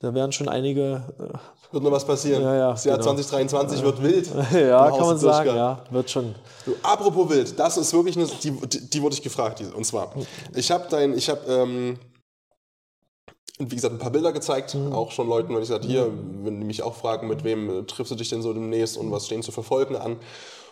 [0.00, 1.02] Da werden schon einige.
[1.18, 2.42] Äh, wird noch was passieren.
[2.42, 3.14] Ja, ja, das Jahr genau.
[3.14, 4.30] 2023 wird wild.
[4.52, 6.34] ja, kann man sagen, ja, wird schon.
[6.64, 9.62] Du, apropos wild, das ist wirklich eine, die, die, die wurde ich gefragt.
[9.74, 10.12] Und zwar,
[10.54, 11.98] ich habe dein, ich habe, ähm,
[13.58, 14.92] wie gesagt, ein paar Bilder gezeigt, mhm.
[14.92, 16.10] auch schon Leuten, weil ich gesagt, hier,
[16.42, 19.26] wenn die mich auch fragen, mit wem triffst du dich denn so demnächst und was
[19.26, 20.18] stehen zu verfolgen an.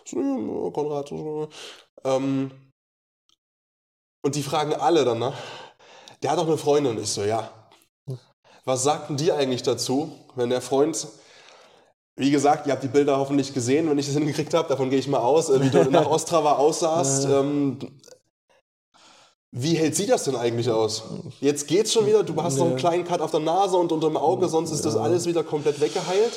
[0.05, 1.49] So, Konrad, so,
[2.03, 2.51] ähm,
[4.25, 5.33] und die fragen alle dann, ne?
[6.25, 6.93] Der hat doch eine Freundin.
[6.93, 7.51] Und ich so, ja.
[8.63, 11.07] Was sagten die eigentlich dazu, wenn der Freund,
[12.15, 14.97] wie gesagt, ihr habt die Bilder hoffentlich gesehen, wenn ich das hingekriegt habe, davon gehe
[14.97, 17.25] ich mal aus, äh, wie du nach Ostrava aussahst.
[17.25, 17.77] Ähm,
[19.51, 21.03] wie hält sie das denn eigentlich aus?
[21.41, 24.07] Jetzt geht's schon wieder, du hast noch einen kleinen Cut auf der Nase und unter
[24.07, 26.33] dem Auge, sonst ist das alles wieder komplett weggeheilt.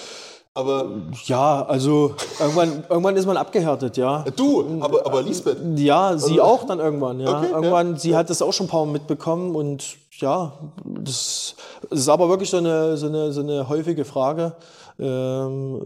[0.58, 0.86] Aber
[1.26, 4.24] ja, also irgendwann, irgendwann ist man abgehärtet, ja.
[4.34, 5.56] Du, aber, aber Lisbeth.
[5.76, 7.38] Ja, sie also, auch dann irgendwann, ja.
[7.38, 7.96] Okay, irgendwann, ja.
[7.96, 9.84] sie hat das auch schon ein paar Mal mitbekommen und
[10.18, 10.52] ja,
[10.84, 11.54] das,
[11.88, 14.54] das ist aber wirklich so eine, so eine, so eine häufige Frage.
[14.98, 15.80] Ähm,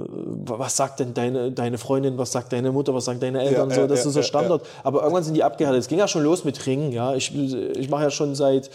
[0.47, 3.77] was sagt denn deine, deine Freundin, was sagt deine Mutter, was sagen deine Eltern, ja,
[3.77, 4.62] so, das ja, ist so Standard.
[4.85, 5.83] Aber irgendwann sind die abgehärtet.
[5.83, 7.14] Es ging ja schon los mit Ringen, ja.
[7.14, 7.31] Ich,
[7.77, 8.70] ich mache ja schon seit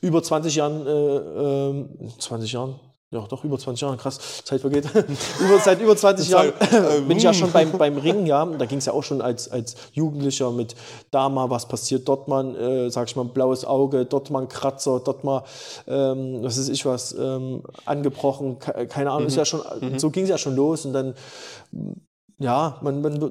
[0.00, 1.16] über 20 Jahren, äh,
[2.08, 2.80] äh, 20 Jahren,
[3.10, 4.84] ja, doch über 20 Jahre, krass, Zeit vergeht.
[5.40, 6.52] über, seit über 20 Jahren
[7.06, 8.44] bin ich ja schon beim, beim Ringen, ja.
[8.44, 10.74] Da ging es ja auch schon als, als Jugendlicher mit
[11.12, 14.48] da mal was passiert, dort mal, äh, sag ich mal, blaues Auge, dort mal ein
[14.48, 15.44] Kratzer, dort mal,
[15.86, 19.28] ähm, was ist ich was, ähm, angebrochen, keine Ahnung, mhm.
[19.28, 19.98] ist ja schon, mhm.
[20.00, 21.14] so ging es ja schon los und dann
[22.38, 23.30] ja, man, man, ne,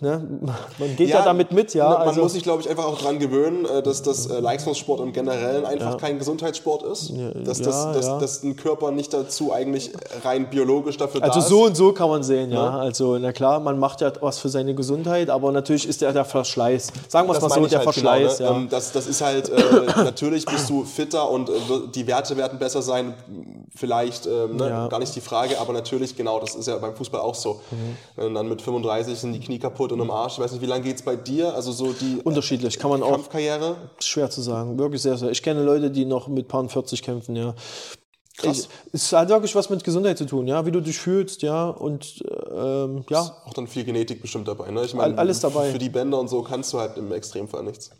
[0.78, 1.88] man geht ja, ja, damit mit, ja.
[1.88, 5.00] Man also, muss sich, glaube ich, einfach auch daran gewöhnen, äh, dass das äh, Leistungssport
[5.00, 5.96] im Generellen einfach ja.
[5.96, 7.08] kein Gesundheitssport ist.
[7.10, 11.38] Ja, dass, das, dass, dass ein Körper nicht dazu eigentlich rein biologisch dafür also da
[11.38, 11.44] ist.
[11.44, 12.78] Also so und so kann man sehen, ja.
[12.78, 16.26] Also, na klar, man macht ja was für seine Gesundheit, aber natürlich ist der, der
[16.26, 16.92] Verschleiß.
[17.08, 18.38] Sagen wir es mal so, der halt Verschleiß.
[18.38, 18.60] Genau, ne?
[18.64, 18.66] ja.
[18.68, 19.62] das, das ist halt, äh,
[20.04, 21.52] natürlich bist du fitter und äh,
[21.94, 23.14] die Werte werden besser sein
[23.74, 24.88] vielleicht ähm, ne, Ja.
[24.88, 27.60] gar nicht die Frage, aber natürlich, genau, das ist ja beim Fußball auch so.
[27.70, 27.96] Mhm.
[28.26, 30.34] Und dann mit 35 sind die Knie kaputt und im Arsch.
[30.34, 31.54] Ich weiß nicht, wie lange geht es bei dir?
[31.54, 33.76] Also so die Unterschiedlich, kann man auch Kampfkarriere?
[34.00, 34.78] schwer zu sagen.
[34.78, 35.30] Wirklich sehr, sehr.
[35.30, 37.54] Ich kenne Leute, die noch mit Paar 40 kämpfen, ja.
[38.36, 38.58] Krass.
[38.58, 41.70] Ich, es hat wirklich was mit Gesundheit zu tun, ja, wie du dich fühlst, ja,
[41.70, 42.22] und
[42.54, 44.70] ähm, ja, Auch dann viel Genetik bestimmt dabei.
[44.70, 44.84] Ne?
[44.84, 45.70] Ich meine, All- alles dabei.
[45.72, 47.90] Für die Bänder und so kannst du halt im Extremfall nichts.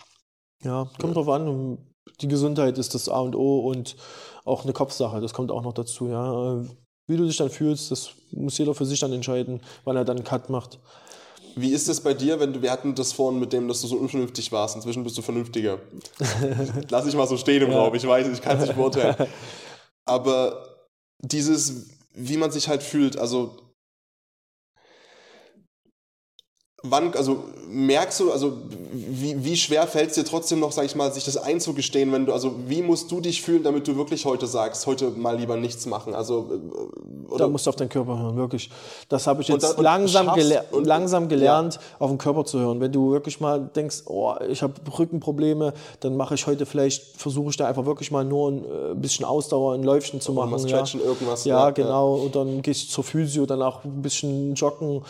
[0.62, 1.78] ja, kommt drauf an.
[2.20, 3.96] Die Gesundheit ist das A und O und
[4.44, 6.62] auch eine Kopfsache, das kommt auch noch dazu, ja.
[7.06, 10.16] Wie du dich dann fühlst, das muss jeder für sich dann entscheiden, wann er dann
[10.16, 10.78] einen Cut macht.
[11.54, 13.86] Wie ist es bei dir, wenn du, wir hatten das vorhin mit dem, dass du
[13.86, 15.78] so unvernünftig warst, inzwischen bist du vernünftiger.
[16.90, 19.16] Lass ich mal so stehen im Raum, ich weiß, ich kann es nicht beurteilen.
[20.04, 20.68] Aber
[21.20, 23.56] dieses, wie man sich halt fühlt, also
[26.90, 28.52] wann, also merkst du, also
[28.92, 32.24] wie, wie schwer fällt es dir trotzdem noch, sag ich mal, sich das einzugestehen, wenn
[32.26, 35.56] du, also wie musst du dich fühlen, damit du wirklich heute sagst, heute mal lieber
[35.56, 36.14] nichts machen?
[36.14, 36.58] Also, äh,
[37.28, 38.70] Da oder musst du auf deinen Körper hören, wirklich.
[39.08, 42.44] Das habe ich Und jetzt dann- und langsam, geler und- langsam gelernt, auf den Körper
[42.44, 42.80] zu hören.
[42.80, 47.50] Wenn du wirklich mal denkst, oh, ich habe Rückenprobleme, dann mache ich heute vielleicht, versuche
[47.50, 50.50] ich da einfach wirklich mal nur ein äh, bisschen Ausdauer, ein Läufchen zu machen.
[50.50, 50.84] mal ja.
[51.04, 52.14] irgendwas, Ja, ja, genau.
[52.14, 55.02] Und dann gehst du zur Physio, danach ein bisschen joggen,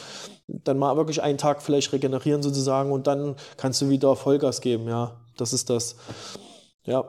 [0.49, 4.88] dann mal wirklich einen Tag vielleicht regenerieren sozusagen und dann kannst du wieder Vollgas geben.
[4.88, 5.97] Ja, das ist das.
[6.84, 7.05] Ja.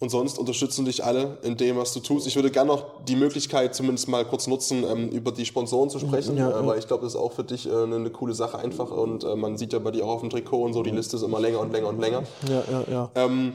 [0.00, 2.26] Und sonst unterstützen dich alle in dem, was du tust.
[2.26, 5.98] Ich würde gerne noch die Möglichkeit zumindest mal kurz nutzen, ähm, über die Sponsoren zu
[5.98, 6.66] sprechen, Ja, äh, ja.
[6.66, 8.90] weil ich glaube, das ist auch für dich äh, eine, coole Sache einfach.
[8.90, 11.16] Und äh, man sieht ja bei dir auch auf dem Trikot und so, die Liste
[11.16, 12.24] ist immer länger und länger und länger.
[12.48, 13.10] Ja, ja, ja.
[13.14, 13.54] Ähm,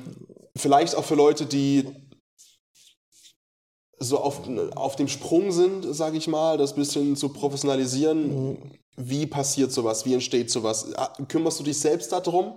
[0.56, 1.86] vielleicht auch für Leute, die
[4.00, 4.42] so auf,
[4.76, 8.58] auf dem Sprung sind, sage ich mal, das bisschen zu professionalisieren.
[8.96, 10.06] Wie passiert sowas?
[10.06, 10.88] Wie entsteht sowas?
[10.96, 12.54] Ah, Kümmerst du dich selbst darum?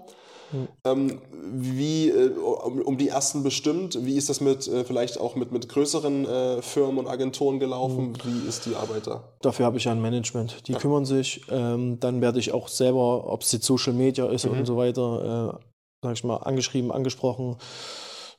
[0.85, 4.05] Ähm, wie äh, um, um die ersten bestimmt?
[4.05, 8.15] Wie ist das mit äh, vielleicht auch mit, mit größeren äh, Firmen und Agenturen gelaufen?
[8.25, 9.25] Wie ist die Arbeit da?
[9.41, 10.69] Dafür habe ich ja ein Management.
[10.69, 11.43] Die kümmern sich.
[11.51, 15.59] Ähm, dann werde ich auch selber, ob es jetzt Social Media ist und so weiter,
[15.59, 15.65] äh,
[16.03, 17.57] sag ich mal, angeschrieben, angesprochen.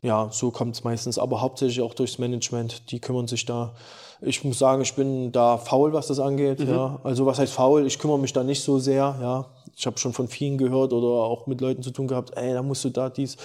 [0.03, 2.91] Ja, so kommt es meistens, aber hauptsächlich auch durchs Management.
[2.91, 3.73] Die kümmern sich da.
[4.21, 6.59] Ich muss sagen, ich bin da faul, was das angeht.
[6.59, 6.99] Ja.
[7.03, 7.87] Also was heißt faul?
[7.87, 9.17] Ich kümmere mich da nicht so sehr.
[9.21, 9.45] Ja.
[9.75, 12.61] Ich habe schon von vielen gehört oder auch mit Leuten zu tun gehabt, ey, da
[12.61, 13.37] musst du da dies.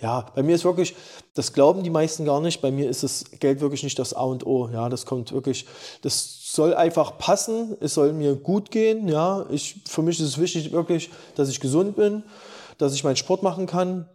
[0.00, 0.94] Ja, bei mir ist wirklich,
[1.34, 4.22] das glauben die meisten gar nicht, bei mir ist das Geld wirklich nicht das A
[4.22, 4.68] und O.
[4.68, 5.66] Ja, das kommt wirklich,
[6.02, 9.08] das soll einfach passen, es soll mir gut gehen.
[9.08, 12.22] Ja, ich, für mich ist es wichtig wirklich, dass ich gesund bin,
[12.78, 14.06] dass ich meinen Sport machen kann.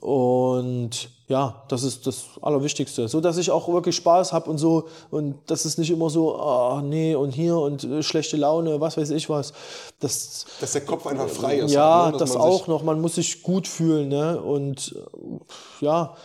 [0.00, 3.08] Und ja, das ist das Allerwichtigste.
[3.08, 4.88] So dass ich auch wirklich Spaß habe und so.
[5.10, 8.96] Und das ist nicht immer so, ah, nee, und hier und äh, schlechte Laune, was
[8.96, 9.52] weiß ich was.
[10.00, 11.72] Das, Dass der Kopf einfach frei ist.
[11.72, 12.18] ja, ne?
[12.18, 12.82] Das auch noch.
[12.82, 14.08] Man muss sich gut fühlen.
[14.08, 14.40] Ne?
[14.40, 16.16] Und äh, ja,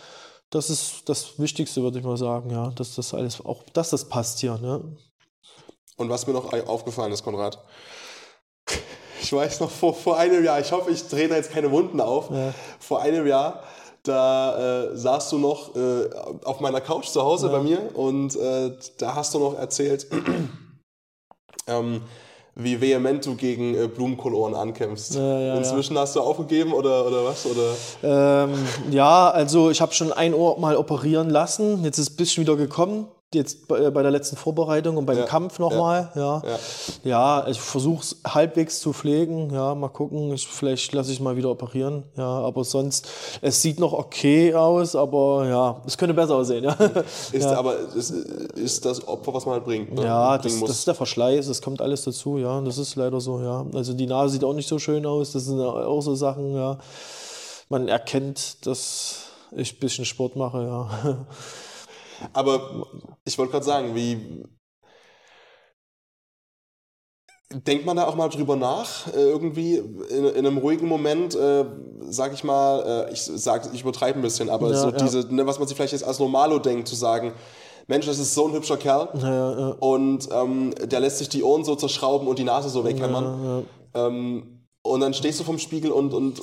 [0.50, 2.50] das ist das Wichtigste, würde ich mal sagen.
[2.50, 4.58] Ja, dass das alles, auch dass das passt hier.
[4.58, 4.82] Ne?
[5.96, 7.58] Und was mir noch aufgefallen ist, Konrad,
[9.20, 12.00] ich weiß noch vor, vor einem Jahr, ich hoffe, ich drehe da jetzt keine Wunden
[12.00, 12.52] auf, Ja.
[12.78, 13.62] vor einem Jahr,
[14.02, 16.08] da äh, saßt du noch äh,
[16.44, 20.06] auf meiner Couch zu Hause bei mir und äh, da hast du noch erzählt,
[21.66, 22.00] ähm,
[22.54, 25.14] wie vehement du gegen äh, Blumenkohlohren ankämpfst.
[25.14, 25.54] Ja, ja, ja.
[25.56, 27.46] Inzwischen hast du aufgegeben oder, oder was?
[27.46, 28.44] Oder?
[28.44, 28.54] Ähm,
[28.90, 31.84] ja, also ich habe schon ein Ohr mal operieren lassen.
[31.84, 33.06] Jetzt ist es ein bisschen wieder gekommen.
[33.34, 36.10] Jetzt bei, bei der letzten Vorbereitung und beim Ja, Kampf nochmal.
[36.14, 36.42] Ja.
[36.42, 36.58] Ja.
[37.04, 37.46] Ja.
[37.46, 39.52] ich versuche es halbwegs zu pflegen.
[39.52, 40.32] Ja, mal gucken.
[40.32, 42.04] Ich, vielleicht lasse ich mal wieder operieren.
[42.16, 43.06] Ja, aber sonst,
[43.42, 46.64] es sieht noch okay aus, aber ja, es könnte besser aussehen.
[46.64, 46.72] Ja,
[47.32, 49.92] Ist, Aber ist, ist das Opfer, was man halt bringt.
[49.92, 50.04] Ne?
[50.04, 51.48] ja das, das ist der Verschleiß.
[51.48, 52.38] Das kommt alles dazu.
[52.38, 53.42] Ja, das ist leider so.
[53.42, 55.32] Ja, also die Nase sieht auch nicht so schön aus.
[55.32, 56.54] Das sind auch so Sachen.
[56.54, 56.78] Ja,
[57.68, 59.24] man erkennt, dass
[59.54, 60.62] ich ein bisschen Sport mache.
[60.62, 61.18] Ja.
[62.32, 62.86] Aber
[63.24, 64.44] ich wollte gerade sagen, wie.
[67.50, 71.64] Denkt man da auch mal drüber nach, äh, irgendwie in, in einem ruhigen Moment, äh,
[72.10, 74.96] sag ich mal, äh, ich sag, ich übertreibe ein bisschen, aber Ja, so ja.
[74.96, 77.32] diese, ne, was man sich vielleicht jetzt als Normalo denkt, zu sagen,
[77.86, 81.64] Mensch, das ist so ein hübscher Kerl Ja, und ähm, der lässt sich die Ohren
[81.64, 83.64] so zerschrauben und die Nase so weghämmern.
[83.94, 86.40] Ähm, und dann stehst du vom Spiegel und, und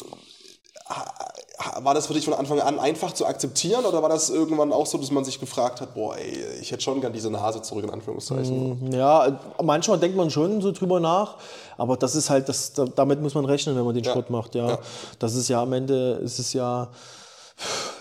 [1.82, 4.86] war das für dich von Anfang an einfach zu akzeptieren oder war das irgendwann auch
[4.86, 7.84] so, dass man sich gefragt hat, boah, ey, ich hätte schon gern diese Nase zurück,
[7.84, 8.91] in Anführungszeichen.
[8.93, 11.36] Ja, manchmal denkt man schon so drüber nach,
[11.78, 14.11] aber das ist halt, das, da- damit muss man rechnen, wenn man den Ja.
[14.11, 14.55] Sport macht.
[14.55, 14.69] Ja.
[14.69, 14.80] Ja.
[15.19, 16.88] Das ist ja am Ende, ist es ja,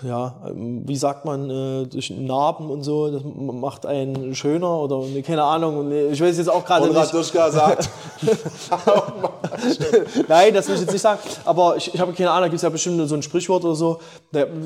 [0.02, 5.22] ja, wie sagt man, äh, durch Narben und so, das macht einen schöner oder ne,
[5.22, 5.90] keine Ahnung.
[6.10, 7.14] Ich weiß jetzt auch gerade nicht.
[7.14, 7.88] Duschka sagt,
[10.28, 11.20] Nein, das will ich jetzt nicht sagen.
[11.44, 13.74] Aber ich, ich habe keine Ahnung, da gibt es ja bestimmt so ein Sprichwort oder
[13.74, 14.00] so.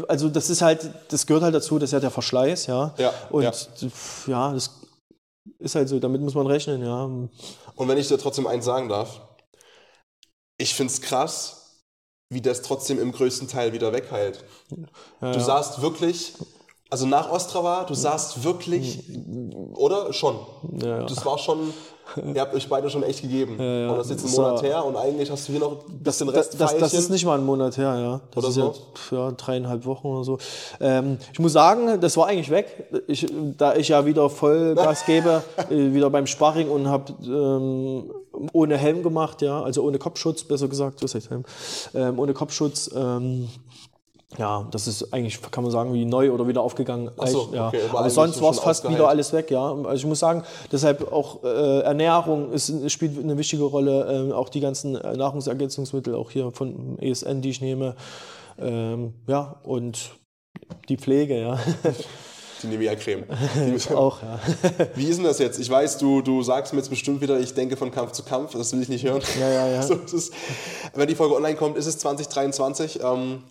[0.09, 2.95] Also das ist halt, das gehört halt dazu, das ist ja der Verschleiß, ja.
[2.97, 3.53] Ja, Und ja.
[4.27, 4.71] ja, das
[5.59, 7.05] ist halt so, damit muss man rechnen, ja.
[7.05, 9.21] Und wenn ich dir trotzdem eins sagen darf,
[10.57, 11.68] ich finde es krass,
[12.31, 14.45] wie das trotzdem im größten Teil wieder wegheilt.
[14.71, 14.77] ja
[15.21, 15.41] Du ja.
[15.41, 16.35] sahst wirklich,
[16.91, 19.01] also nach Ostrava, du sahst wirklich,
[19.75, 20.13] oder?
[20.13, 20.37] Schon.
[20.81, 21.03] Ja, ja.
[21.05, 21.59] Das war schon,
[22.35, 23.57] ihr habt euch beide schon echt gegeben.
[23.61, 23.91] ja.
[23.91, 25.99] Und das ist jetzt ein Das Monat her und eigentlich hast du hier noch ein
[26.03, 26.99] bisschen Das, das, das Restfeilchen.
[26.99, 28.21] ist nicht mal ein Monat her, ja.
[28.31, 28.67] Das Oder ist so?
[28.69, 30.39] jetzt ja, dreieinhalb Wochen oder so.
[30.81, 32.89] Ähm, ich muss sagen, das war eigentlich weg.
[33.07, 33.27] Ich,
[33.59, 38.11] da ich ja wieder Vollgas gebe, äh, wieder beim Sparring und habe ähm,
[38.53, 41.45] ohne Helm gemacht, ja, also ohne Kopfschutz, besser gesagt, was heißt Helm?
[41.95, 42.91] Ähm, ohne Kopfschutz.
[42.95, 43.49] Ähm,
[44.37, 47.11] ja, das ist eigentlich, kann man sagen, wie neu oder wieder aufgegangen.
[47.27, 47.69] So, ja.
[47.69, 48.99] okay, Aber sonst war es fast ausgeheilt.
[48.99, 49.73] wieder alles weg, ja.
[49.73, 54.07] Also ich muss sagen, deshalb auch äh, Ernährung ist, spielt eine wichtige Rolle.
[54.11, 57.97] Ähm, auch die ganzen äh, Nahrungsergänzungsmittel, auch hier von ESN, die ich nehme.
[58.59, 60.11] Ähm, ja, und
[60.91, 61.59] die Pflege, ja.
[62.63, 63.25] Die Nivea-Creme.
[63.57, 64.39] Die- auch, ja.
[64.95, 65.59] Wie ist denn das jetzt?
[65.59, 68.53] Ich weiß, du, du sagst mir jetzt bestimmt wieder, ich denke von Kampf zu Kampf.
[68.53, 69.23] Das will ich nicht hören.
[69.41, 69.83] Ja, ja, ja.
[69.87, 70.35] So, ist,
[70.95, 73.01] wenn die Folge online kommt, ist es 2023.
[73.03, 73.45] Ähm,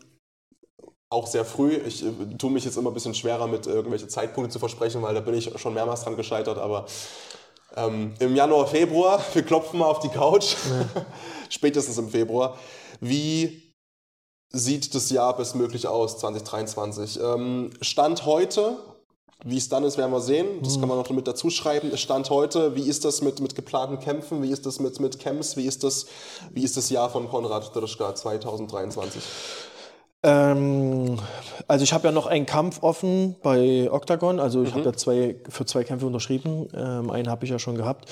[1.10, 1.74] auch sehr früh.
[1.74, 5.14] Ich äh, tue mich jetzt immer ein bisschen schwerer, mit irgendwelche Zeitpunkte zu versprechen, weil
[5.14, 6.58] da bin ich schon mehrmals dran gescheitert.
[6.58, 6.86] Aber
[7.76, 10.56] ähm, im Januar, Februar, wir klopfen mal auf die Couch,
[11.50, 12.58] spätestens im Februar.
[13.00, 13.64] Wie
[14.50, 17.20] sieht das Jahr bestmöglich aus, 2023?
[17.22, 18.78] Ähm, Stand heute,
[19.44, 20.62] wie es dann ist, werden wir sehen.
[20.64, 21.96] Das kann man noch mit dazu schreiben.
[21.96, 24.42] Stand heute, wie ist das mit, mit geplanten Kämpfen?
[24.42, 25.58] Wie ist das mit, mit Camps?
[25.58, 26.08] Wie ist das,
[26.52, 29.22] wie ist das Jahr von Konrad Drischka 2023?
[30.24, 31.20] Ähm,
[31.68, 34.40] also ich habe ja noch einen Kampf offen bei Octagon.
[34.40, 36.68] Also ich habe ja zwei, für zwei Kämpfe unterschrieben.
[36.74, 38.10] Ähm, einen habe ich ja schon gehabt.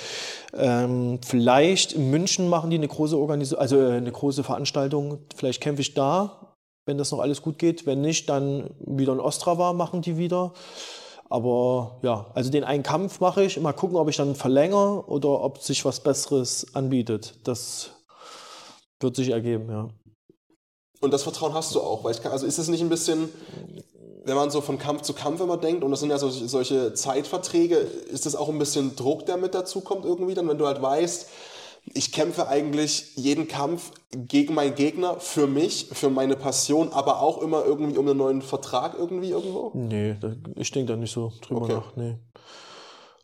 [0.53, 5.19] Ähm, vielleicht in München machen die eine große Organisation, also äh, eine große Veranstaltung.
[5.35, 7.85] Vielleicht kämpfe ich da, wenn das noch alles gut geht.
[7.85, 10.53] Wenn nicht, dann wieder in Ostrava machen die wieder.
[11.27, 13.59] Aber ja, also den einen Kampf mache ich.
[13.59, 17.39] Mal gucken, ob ich dann verlängere oder ob sich was Besseres anbietet.
[17.43, 17.91] Das
[18.99, 19.87] wird sich ergeben, ja.
[21.01, 23.29] Und das Vertrauen hast du auch, weil ich kann, also ist es nicht ein bisschen,
[24.23, 26.93] wenn man so von Kampf zu Kampf immer denkt, und das sind ja solche, solche
[26.93, 30.65] Zeitverträge, ist das auch ein bisschen Druck, der mit dazu kommt irgendwie dann, wenn du
[30.65, 31.27] halt weißt,
[31.93, 37.39] ich kämpfe eigentlich jeden Kampf gegen meinen Gegner, für mich, für meine Passion, aber auch
[37.41, 39.71] immer irgendwie um einen neuen Vertrag irgendwie irgendwo?
[39.75, 40.15] Nee,
[40.55, 41.73] ich denke da nicht so drüber Okay.
[41.73, 41.95] nach.
[41.95, 42.15] Nee.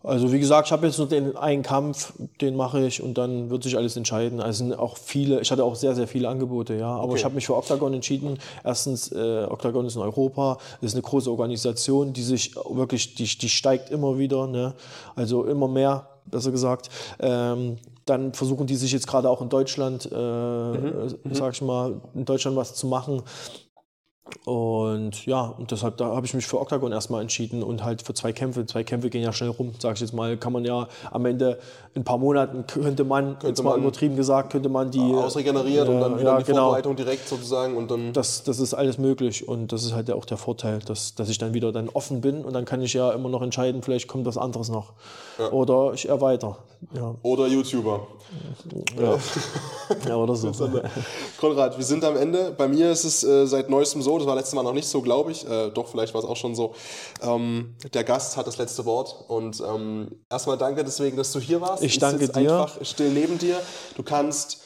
[0.03, 3.49] Also wie gesagt, ich habe jetzt nur den einen Kampf, den mache ich und dann
[3.51, 4.39] wird sich alles entscheiden.
[4.41, 6.87] Also auch viele, ich hatte auch sehr, sehr viele Angebote, ja.
[6.95, 7.17] Aber Okay.
[7.19, 8.39] ich habe mich für Octagon entschieden.
[8.63, 13.49] Erstens, äh, Octagon ist in Europa, ist eine große Organisation, die sich wirklich, die, die
[13.49, 14.73] steigt immer wieder, ne?
[15.15, 16.89] Also immer mehr, besser gesagt.
[17.19, 21.17] Ähm, dann versuchen die sich jetzt gerade auch in Deutschland, äh, Mhm.
[21.31, 23.21] sag ich mal, in Deutschland was zu machen.
[24.45, 28.13] Und ja, und deshalb da habe ich mich für Octagon erstmal entschieden und halt für
[28.13, 28.65] zwei Kämpfe.
[28.65, 30.35] Zwei Kämpfe gehen ja schnell rum, sage ich jetzt mal.
[30.37, 31.59] Kann man ja am Ende
[31.93, 35.87] in ein paar Monaten könnte man, jetzt mal man- übertrieben gesagt, könnte man die Ausregeneriert
[35.89, 36.63] und dann Ja, wieder ja, die genau.
[36.63, 38.13] Vorbereitung direkt sozusagen und dann.
[38.13, 41.27] das, das ist alles möglich und das ist halt ja auch der Vorteil, dass, dass
[41.29, 44.07] ich dann wieder dann offen bin und dann kann ich ja immer noch entscheiden, vielleicht
[44.07, 44.93] kommt was anderes noch.
[45.51, 46.55] Oder ich erweitere.
[46.95, 48.07] Ja, Oder YouTuber.
[48.99, 49.15] ja.
[50.07, 50.51] ja oder so.
[51.39, 52.53] Konrad, wir sind am Ende.
[52.57, 55.01] Bei mir ist es äh, seit neuestem so, das war letztes Mal noch nicht so,
[55.01, 55.47] glaube ich.
[55.47, 56.73] Äh, doch, vielleicht war es auch schon so.
[57.21, 59.25] Ähm, der Gast hat das letzte Wort.
[59.27, 61.83] Und ähm, erstmal danke deswegen, dass du hier warst.
[61.83, 62.39] Ich danke sitz dir.
[62.39, 63.59] einfach still neben dir.
[63.95, 64.61] Du kannst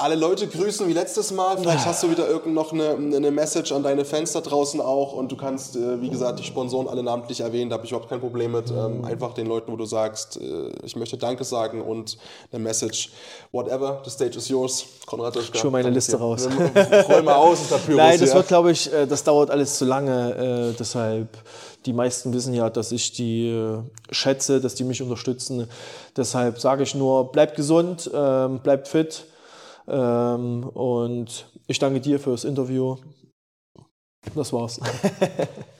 [0.00, 1.58] alle Leute grüßen wie letztes Mal.
[1.58, 5.12] Vielleicht hast du wieder irgend noch eine, eine Message an deine Fans da draußen auch.
[5.12, 7.68] Und du kannst, äh, wie gesagt, die Sponsoren alle namentlich erwähnen.
[7.68, 8.70] Da habe ich überhaupt kein Problem mit.
[8.70, 12.16] Ähm, einfach den Leuten, wo du sagst, äh, ich möchte Danke sagen und
[12.52, 13.10] eine Message.
[13.50, 14.84] Whatever, the stage is yours.
[15.04, 15.58] Konrad Duschka.
[15.58, 16.48] Ich hol meine Liste raus.
[17.08, 19.84] Roll mal aus, ist Pyros Nein, das wird, glaube ich, äh, das dauert alles zu
[19.84, 20.70] lange.
[20.70, 21.26] äh, Deshalb,
[21.86, 23.78] die meisten wissen ja, dass ich die äh,
[24.12, 25.68] schätze, dass die mich unterstützen.
[26.16, 29.24] Deshalb sage ich nur, bleibt gesund, ähm, bleibt fit.
[29.88, 32.96] Ähm, Und ich danke dir fürs Interview.
[34.34, 34.80] Das war's.